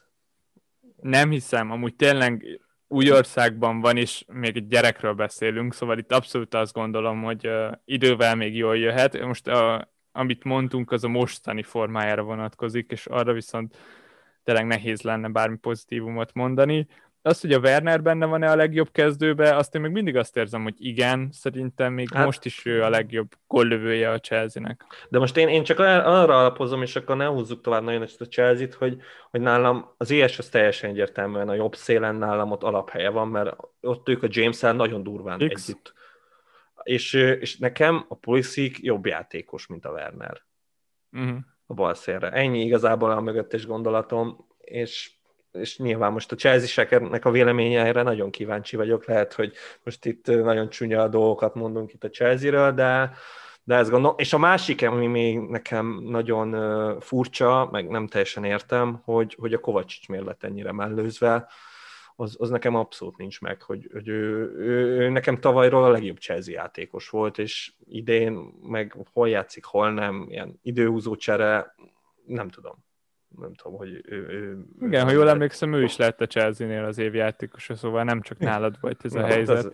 [1.01, 6.55] Nem hiszem, amúgy tényleg új országban van, és még egy gyerekről beszélünk, szóval itt abszolút
[6.55, 9.21] azt gondolom, hogy uh, idővel még jól jöhet.
[9.21, 9.81] Most uh,
[10.13, 13.77] amit mondtunk, az a mostani formájára vonatkozik, és arra viszont
[14.45, 16.87] tényleg nehéz lenne bármi pozitívumot mondani.
[17.29, 20.63] Az, hogy a Werner benne van-e a legjobb kezdőbe, azt én még mindig azt érzem,
[20.63, 24.85] hogy igen, szerintem még hát, most is ő a legjobb gollövője a Chelsea-nek.
[25.09, 28.27] De most én, én csak arra alapozom, és akkor ne húzzuk tovább nagyon ezt a
[28.27, 29.01] Chelsea-t, hogy,
[29.31, 33.57] hogy nálam az IS az teljesen egyértelműen a jobb szélen nálam ott alaphelye van, mert
[33.81, 35.69] ott ők a james nagyon durván X.
[35.69, 35.95] együtt.
[36.83, 40.43] És, és nekem a Pulisic jobb játékos, mint a Werner.
[41.13, 41.39] Uh-huh.
[41.67, 42.31] A bal szélre.
[42.31, 45.18] Ennyi igazából a mögöttes gondolatom, és
[45.53, 50.27] és nyilván most a Chelsea-seknek a véleménye erre nagyon kíváncsi vagyok, lehet, hogy most itt
[50.27, 53.13] nagyon csúnya dolgokat mondunk itt a Chelsea-ről, de,
[53.65, 54.17] de ezt gondolom.
[54.19, 59.59] És a másik, ami még nekem nagyon furcsa, meg nem teljesen értem, hogy, hogy a
[59.59, 61.49] Kovácsics miért lett ennyire mellőzve,
[62.21, 66.19] az, az nekem abszolút nincs meg, hogy, hogy ő, ő, ő, nekem tavalyról a legjobb
[66.19, 68.33] Chelsea játékos volt, és idén
[68.63, 71.75] meg hol játszik, hol nem, ilyen időhúzó csere,
[72.27, 72.87] nem tudom
[73.37, 74.17] nem tudom, hogy ő...
[74.29, 78.21] ő Igen, ő ha jól emlékszem, ő is lett a Chelsea-nél az évjátékosa, szóval nem
[78.21, 79.65] csak nálad volt ez a Na, helyzet.
[79.65, 79.71] Az...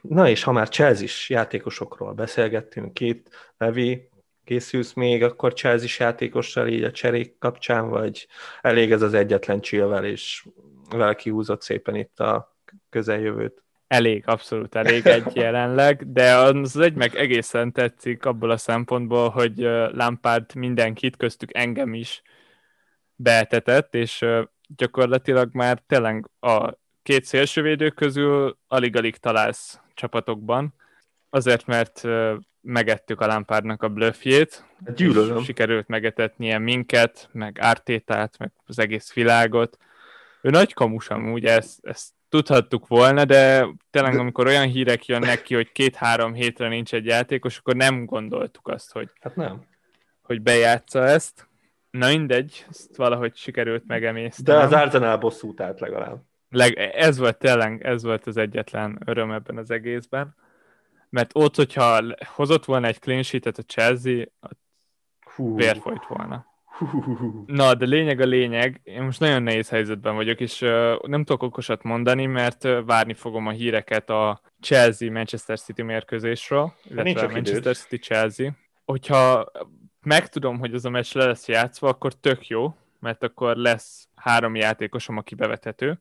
[0.00, 3.28] Na és ha már chelsea játékosokról beszélgettünk itt,
[3.58, 4.08] Levi,
[4.44, 8.26] készülsz még akkor chelsea játékossal így a cserék kapcsán, vagy
[8.60, 10.46] elég ez az egyetlen csillvel, és
[10.90, 12.56] vele kihúzott szépen itt a
[12.90, 13.62] közeljövőt?
[13.92, 19.56] Elég, abszolút elég egy jelenleg, de az egy meg egészen tetszik abból a szempontból, hogy
[19.92, 22.22] Lampard mindenkit, köztük engem is
[23.14, 24.24] beetetett, és
[24.76, 26.72] gyakorlatilag már tényleg a
[27.02, 30.74] két szélsővédő közül alig-alig találsz csapatokban,
[31.30, 32.02] azért, mert
[32.60, 35.42] megettük a Lampardnak a blöffjét, hát Gyűlölöm.
[35.42, 39.78] sikerült megetetnie minket, meg Ártétát, meg az egész világot.
[40.42, 45.54] Ő nagy kamus amúgy, ezt, ezt tudhattuk volna, de tényleg amikor olyan hírek jönnek ki,
[45.54, 49.64] hogy két-három hétre nincs egy játékos, akkor nem gondoltuk azt, hogy, hát nem.
[50.22, 51.48] hogy bejátsza ezt.
[51.90, 54.58] Na mindegy, ezt valahogy sikerült megemészteni.
[54.58, 56.22] De az Arsenal bosszút állt legalább.
[56.48, 60.34] Leg, ez volt tényleg, ez volt az egyetlen öröm ebben az egészben.
[61.08, 64.24] Mert ott, hogyha hozott volna egy clean sheet a Chelsea,
[65.34, 65.56] Hú.
[65.56, 66.46] vér folyt volna.
[67.46, 71.42] Na, de lényeg a lényeg, én most nagyon nehéz helyzetben vagyok, és uh, nem tudok
[71.42, 77.76] okosat mondani, mert uh, várni fogom a híreket a Chelsea-Manchester City mérkőzésről, illetve a Manchester
[77.76, 78.50] City-Chelsea.
[78.84, 79.50] Hogyha
[80.00, 84.54] megtudom, hogy az a meccs le lesz játszva, akkor tök jó, mert akkor lesz három
[84.54, 86.00] játékosom, aki bevethető.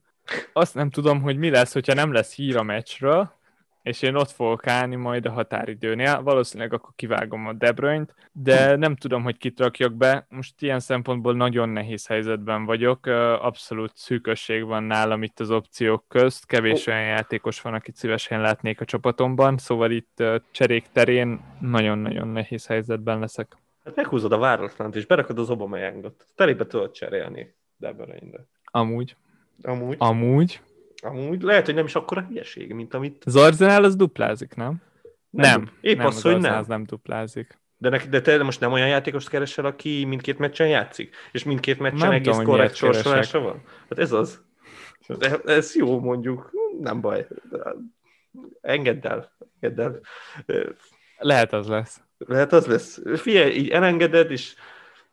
[0.53, 3.39] Azt nem tudom, hogy mi lesz, hogyha nem lesz hír a meccsről,
[3.82, 6.21] és én ott fogok állni majd a határidőnél.
[6.21, 10.25] Valószínűleg akkor kivágom a De Bruyne-t, de nem tudom, hogy kit rakjak be.
[10.29, 13.05] Most ilyen szempontból nagyon nehéz helyzetben vagyok.
[13.41, 16.45] Abszolút szűkösség van nálam itt az opciók közt.
[16.45, 22.65] Kevés olyan játékos van, akit szívesen látnék a csapatomban, szóval itt cserék terén nagyon-nagyon nehéz
[22.65, 23.57] helyzetben leszek.
[23.86, 26.25] Hát meghúzod a váratlant, és berakod az Obama Youngot.
[26.36, 28.45] Telébe tudod cserélni De Bruyne-re.
[28.63, 29.15] Amúgy.
[29.61, 29.95] Amúgy.
[29.99, 30.61] Amúgy.
[31.01, 33.23] Amúgy lehet, hogy nem is akkora hülyeség, mint amit...
[33.25, 34.81] Az Arzenál az duplázik, nem?
[35.29, 35.59] Nem.
[35.59, 35.71] nem.
[35.81, 36.57] Épp nem, az, az hogy nem.
[36.57, 37.59] Az nem duplázik.
[37.77, 41.15] De, neki, de te most nem olyan játékost keresel, aki mindkét meccsen játszik?
[41.31, 43.61] És mindkét meccsen nem egész tudom, korrekt sorsolása van?
[43.89, 44.41] Hát ez az.
[45.45, 47.27] Ez jó mondjuk, nem baj.
[48.61, 49.31] Engedd el.
[49.59, 49.99] Engedd el.
[51.17, 52.01] Lehet az lesz.
[52.17, 53.01] Lehet az lesz.
[53.15, 54.55] Figyelj, így elengeded, és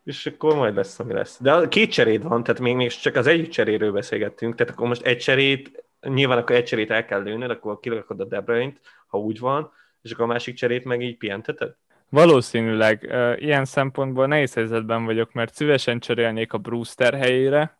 [0.09, 1.39] és akkor majd lesz, ami lesz.
[1.41, 5.03] De két cseréd van, tehát még, még csak az egyik cseréről beszélgettünk, tehát akkor most
[5.03, 9.19] egy cserét, nyilván akkor egy cserét el kell lőned, akkor kirakod a De Bruyne-t, ha
[9.19, 11.75] úgy van, és akkor a másik cserét meg így pihenteted?
[12.09, 13.15] Valószínűleg.
[13.37, 17.79] Ilyen szempontból nehéz helyzetben vagyok, mert szívesen cserélnék a Brewster helyére,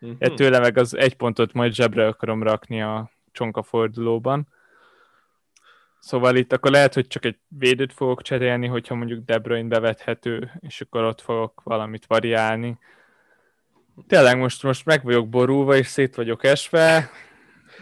[0.00, 0.16] uh-huh.
[0.20, 4.46] ettőle meg az egy pontot majd zsebre akarom rakni a csonkafordulóban.
[6.04, 10.50] Szóval itt akkor lehet, hogy csak egy védőt fogok cserélni, hogyha mondjuk De Bruyne bevethető,
[10.60, 12.78] és akkor ott fogok valamit variálni.
[14.06, 17.10] Tényleg most, most meg vagyok borulva, és szét vagyok esve.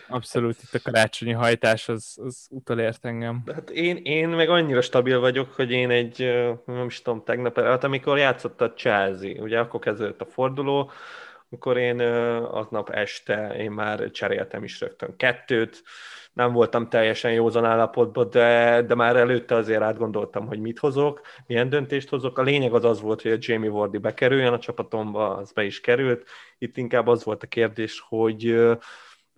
[0.08, 3.42] Abszolút, itt a karácsonyi hajtás az, az utolért engem.
[3.54, 6.18] Hát én, én meg annyira stabil vagyok, hogy én egy,
[6.66, 10.90] nem is tudom, tegnap, hát amikor játszott a Chelsea, ugye akkor kezdődött a forduló,
[11.50, 12.00] akkor én
[12.50, 15.82] aznap este én már cseréltem is rögtön kettőt,
[16.32, 21.68] nem voltam teljesen józan állapotban, de, de már előtte azért átgondoltam, hogy mit hozok, milyen
[21.68, 22.38] döntést hozok.
[22.38, 25.80] A lényeg az az volt, hogy a Jamie Wardy bekerüljön a csapatomba, az be is
[25.80, 26.28] került.
[26.58, 28.50] Itt inkább az volt a kérdés, hogy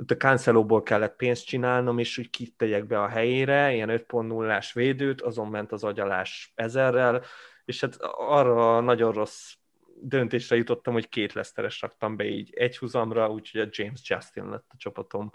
[0.07, 5.49] a Cancelóból kellett pénzt csinálnom, és úgy kitegyek be a helyére, ilyen 5.0-ás védőt, azon
[5.49, 7.23] ment az agyalás ezerrel,
[7.65, 9.53] és hát arra nagyon rossz
[10.01, 14.67] döntésre jutottam, hogy két leszteres raktam be így egy húzamra, úgyhogy a James Justin lett
[14.69, 15.31] a csapatom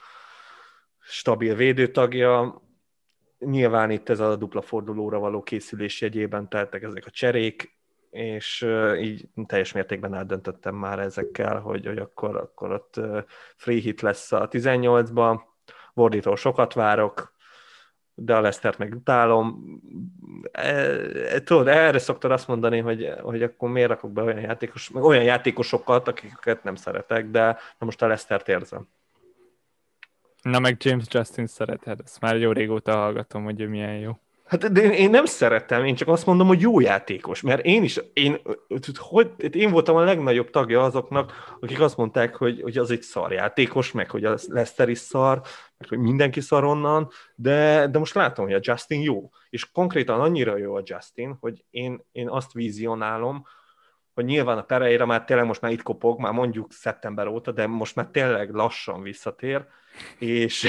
[1.10, 2.62] stabil védőtagja.
[3.40, 7.78] Nyilván itt ez a dupla fordulóra való készülés jegyében teltek ezek a cserék,
[8.10, 8.68] és
[9.02, 13.00] így teljes mértékben eldöntöttem már ezekkel, hogy, hogy akkor, akkor ott
[13.56, 15.48] free hit lesz a 18-ba,
[15.94, 17.34] Vordítól sokat várok,
[18.14, 19.64] de a Lesztert meg utálom.
[20.52, 24.92] E, e, tudod, erre szoktad azt mondani, hogy, hogy akkor miért rakok be olyan, játékos,
[24.94, 27.46] olyan játékosokat, akiket nem szeretek, de
[27.78, 28.88] na most a Lesztert érzem.
[30.42, 34.12] Na meg James Justin szereted, ezt már jó régóta hallgatom, hogy ő milyen jó.
[34.50, 38.00] Hát de én nem szeretem, én csak azt mondom, hogy jó játékos, mert én is,
[38.14, 38.42] én,
[38.96, 43.32] hogy, én voltam a legnagyobb tagja azoknak, akik azt mondták, hogy, hogy az egy szar
[43.32, 45.42] játékos, meg hogy a Lester is szar,
[45.78, 50.20] meg hogy mindenki szar onnan, de, de most látom, hogy a Justin jó, és konkrétan
[50.20, 53.46] annyira jó a Justin, hogy én, én azt vizionálom,
[54.20, 57.68] hogy nyilván a Pereira már tényleg most már itt kopog, már mondjuk szeptember óta, de
[57.68, 59.66] most már tényleg lassan visszatér,
[60.18, 60.68] és,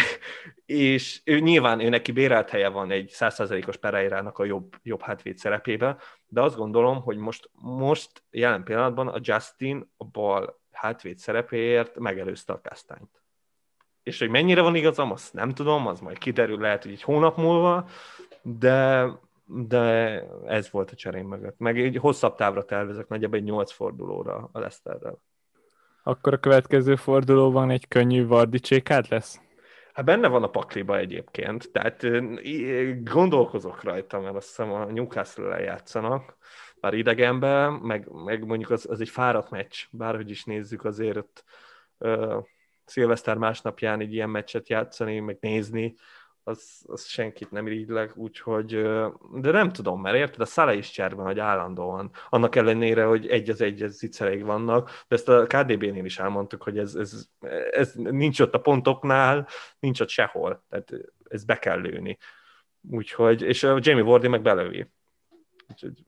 [0.67, 5.39] és ő nyilván ő neki bérelt helye van egy százszerzelékos Pereirának a jobb, jobb hátvéd
[5.39, 5.97] szerepébe,
[6.27, 12.53] de azt gondolom, hogy most, most jelen pillanatban a Justin a bal hátvéd szerepéért megelőzte
[12.53, 13.23] a Káztányt.
[14.03, 17.37] És hogy mennyire van igazam, azt nem tudom, az majd kiderül lehet, hogy egy hónap
[17.37, 17.89] múlva,
[18.43, 19.07] de
[19.53, 21.59] de ez volt a cserém mögött.
[21.59, 25.23] Meg egy hosszabb távra tervezek, nagyjából egy nyolc fordulóra a Leszterrel.
[26.03, 29.41] Akkor a következő fordulóban egy könnyű Vardi csékád lesz?
[29.93, 32.07] Hát benne van a pakliba egyébként, tehát
[33.05, 36.37] gondolkozok rajta, mert azt hiszem a Newcastle-el játszanak,
[36.81, 41.45] már idegenben, meg, meg mondjuk az, az egy fáradt meccs, bárhogy is nézzük, azért ott
[41.99, 42.45] uh,
[42.85, 45.95] szilveszter másnapján egy ilyen meccset játszani, meg nézni,
[46.45, 48.83] az, az senkit nem irigylek, úgyhogy,
[49.33, 53.51] de nem tudom, mert érted, a Szala is cserben, hogy állandóan, annak ellenére, hogy egy
[53.51, 57.29] az egy zicsereig vannak, de ezt a KDB-nél is elmondtuk, hogy ez, ez,
[57.71, 60.93] ez nincs ott a pontoknál, nincs ott sehol, tehát
[61.29, 62.19] ez be kell lőni.
[62.91, 64.91] Úgyhogy, és a Jamie Wardy meg belövi.
[65.69, 66.05] Úgyhogy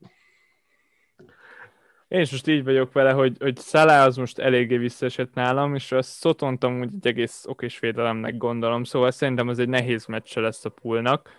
[2.13, 5.91] én is most így vagyok vele, hogy, hogy Szalá az most eléggé visszaesett nálam, és
[5.91, 10.65] azt szotontam hogy egy egész okés védelemnek gondolom, szóval szerintem az egy nehéz meccse lesz
[10.65, 11.29] a poolnak.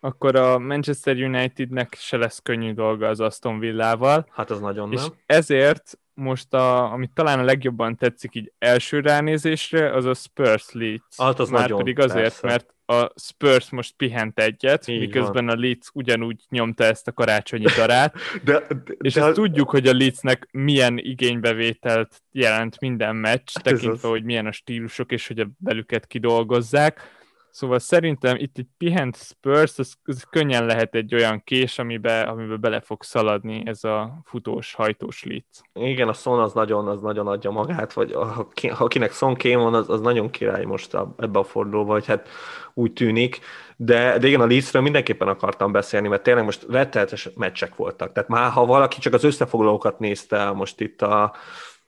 [0.00, 4.26] Akkor a Manchester Unitednek se lesz könnyű dolga az Aston Villával.
[4.30, 5.10] Hát az nagyon és nem.
[5.26, 11.16] ezért most, a, amit talán a legjobban tetszik így első ránézésre, az a Spurs Leeds.
[11.16, 12.46] Hát az Már nagyon, pedig azért, persze.
[12.46, 15.56] mert a Spurs most pihent egyet, Így miközben van.
[15.56, 19.86] a Leeds ugyanúgy nyomta ezt a karácsonyi darát, de, de, és de, ezt tudjuk, hogy
[19.86, 25.38] a Leedsnek milyen igénybevételt jelent minden meccs, hát tekintve, hogy milyen a stílusok, és hogy
[25.38, 27.20] a belüket kidolgozzák
[27.52, 32.56] Szóval szerintem itt egy pihent Spurs, az, az könnyen lehet egy olyan kés, amibe, amibe
[32.56, 35.60] bele fog szaladni ez a futós, hajtós Leeds.
[35.72, 38.48] Igen, a Son az nagyon, az nagyon adja magát, vagy a,
[38.78, 42.28] akinek Son kém van, az, az nagyon király most a, ebbe a fordulóba, vagy hát
[42.74, 43.40] úgy tűnik.
[43.76, 48.12] De, de igen, a Leedsről mindenképpen akartam beszélni, mert tényleg most rettenetes meccsek voltak.
[48.12, 51.34] Tehát már ha valaki csak az összefoglalókat nézte most itt a,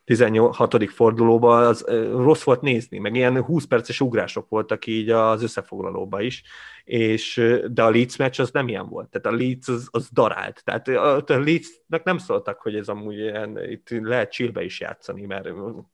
[0.05, 0.91] 16.
[0.91, 6.43] fordulóban, az rossz volt nézni, meg ilyen 20 perces ugrások voltak így az összefoglalóba is,
[6.85, 10.65] és, de a Leeds meccs az nem ilyen volt, tehát a Leeds az, az darált,
[10.65, 15.27] tehát a, a Leedsnek nem szóltak, hogy ez amúgy ilyen, itt lehet chillbe is játszani,
[15.27, 15.49] mert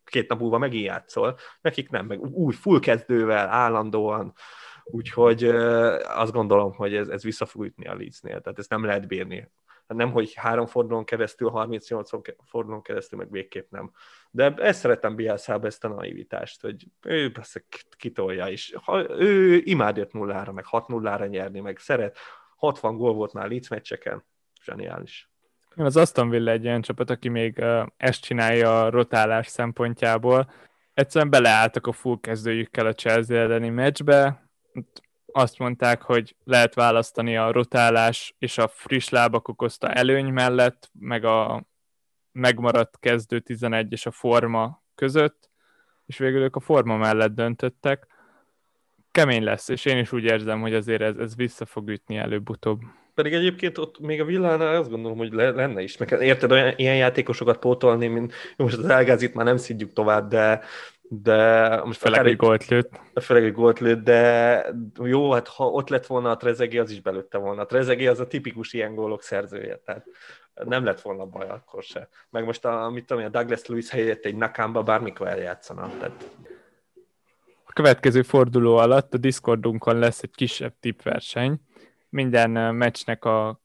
[0.04, 4.32] két nap múlva megint játszol, nekik nem, meg új full kezdővel, állandóan,
[4.84, 5.44] úgyhogy
[6.02, 9.50] azt gondolom, hogy ez, ez vissza fog ütni a Leedsnél, tehát ezt nem lehet bírni
[9.90, 12.10] Hát nem, hogy három fordulón keresztül, 38
[12.44, 13.90] fordulón keresztül, meg végképp nem.
[14.30, 17.64] De ezt szeretem Bielszába, ezt a naivitást, hogy ő persze
[17.96, 18.72] kitolja is.
[18.82, 22.16] Ha, ő imád 5 0 meg 6 0 nyerni, meg szeret.
[22.56, 24.24] 60 gól volt már Leeds meccseken.
[24.64, 25.30] Zseniális.
[25.76, 27.64] Az Aston Villa egy olyan csapat, aki még
[27.96, 30.52] ezt csinálja a rotálás szempontjából.
[30.94, 34.50] Egyszerűen beleálltak a full kezdőjükkel a Chelsea elleni meccsbe,
[35.32, 41.24] azt mondták, hogy lehet választani a rotálás és a friss lábak okozta előny mellett, meg
[41.24, 41.64] a
[42.32, 45.50] megmaradt kezdő 11 és a forma között,
[46.06, 48.06] és végül ők a forma mellett döntöttek.
[49.10, 52.80] kemény lesz, és én is úgy érzem, hogy azért ez, ez vissza fog ütni előbb-utóbb.
[53.14, 55.96] Pedig egyébként ott még a villánál azt gondolom, hogy le, lenne is.
[55.96, 60.60] Meg érted, olyan, ilyen játékosokat pótolni, mint most az Elgázit már nem szidjuk tovább, de
[61.12, 63.00] de most főleg egy gólt lőtt.
[63.20, 64.64] Főleg egy gólt lőtt, de
[65.02, 67.62] jó, hát ha ott lett volna a Trezegi, az is belőtte volna.
[67.62, 70.06] A Trezegi az a tipikus ilyen gólok szerzője, tehát
[70.64, 72.08] nem lett volna baj akkor se.
[72.30, 75.90] Meg most, a, mit tudom, a Douglas Lewis helyett egy Nakamba bármikor eljátszana.
[75.98, 76.24] Tehát...
[77.64, 81.60] A következő forduló alatt a Discordunkon lesz egy kisebb tippverseny.
[82.08, 83.60] Minden meccsnek a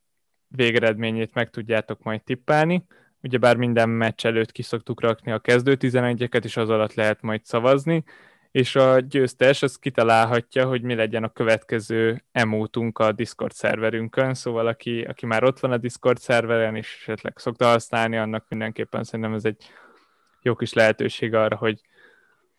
[0.47, 2.85] végeredményét meg tudjátok majd tippelni
[3.25, 7.45] ugyebár minden meccs előtt ki szoktuk rakni a kezdő 11-eket, és az alatt lehet majd
[7.45, 8.03] szavazni,
[8.51, 14.67] és a győztes az kitalálhatja, hogy mi legyen a következő emótunk a Discord szerverünkön, szóval
[14.67, 19.33] aki, aki már ott van a Discord szerveren, és esetleg szokta használni, annak mindenképpen szerintem
[19.33, 19.69] ez egy
[20.41, 21.81] jó kis lehetőség arra, hogy,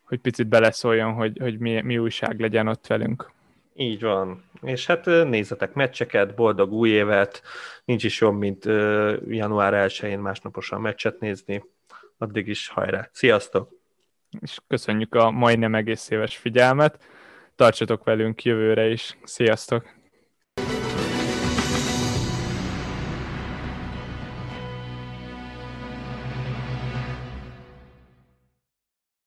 [0.05, 3.35] hogy picit beleszóljon, hogy, hogy mi, mi újság legyen ott velünk.
[3.79, 4.45] Így van.
[4.63, 7.43] És hát nézzetek meccseket, boldog új évet,
[7.85, 8.65] nincs is jobb, mint
[9.29, 11.65] január 1-én másnaposan meccset nézni.
[12.19, 13.09] Addig is hajrá.
[13.13, 13.71] Sziasztok!
[14.41, 17.05] És köszönjük a majdnem egész éves figyelmet.
[17.55, 19.17] Tartsatok velünk jövőre is.
[19.23, 19.96] Sziasztok!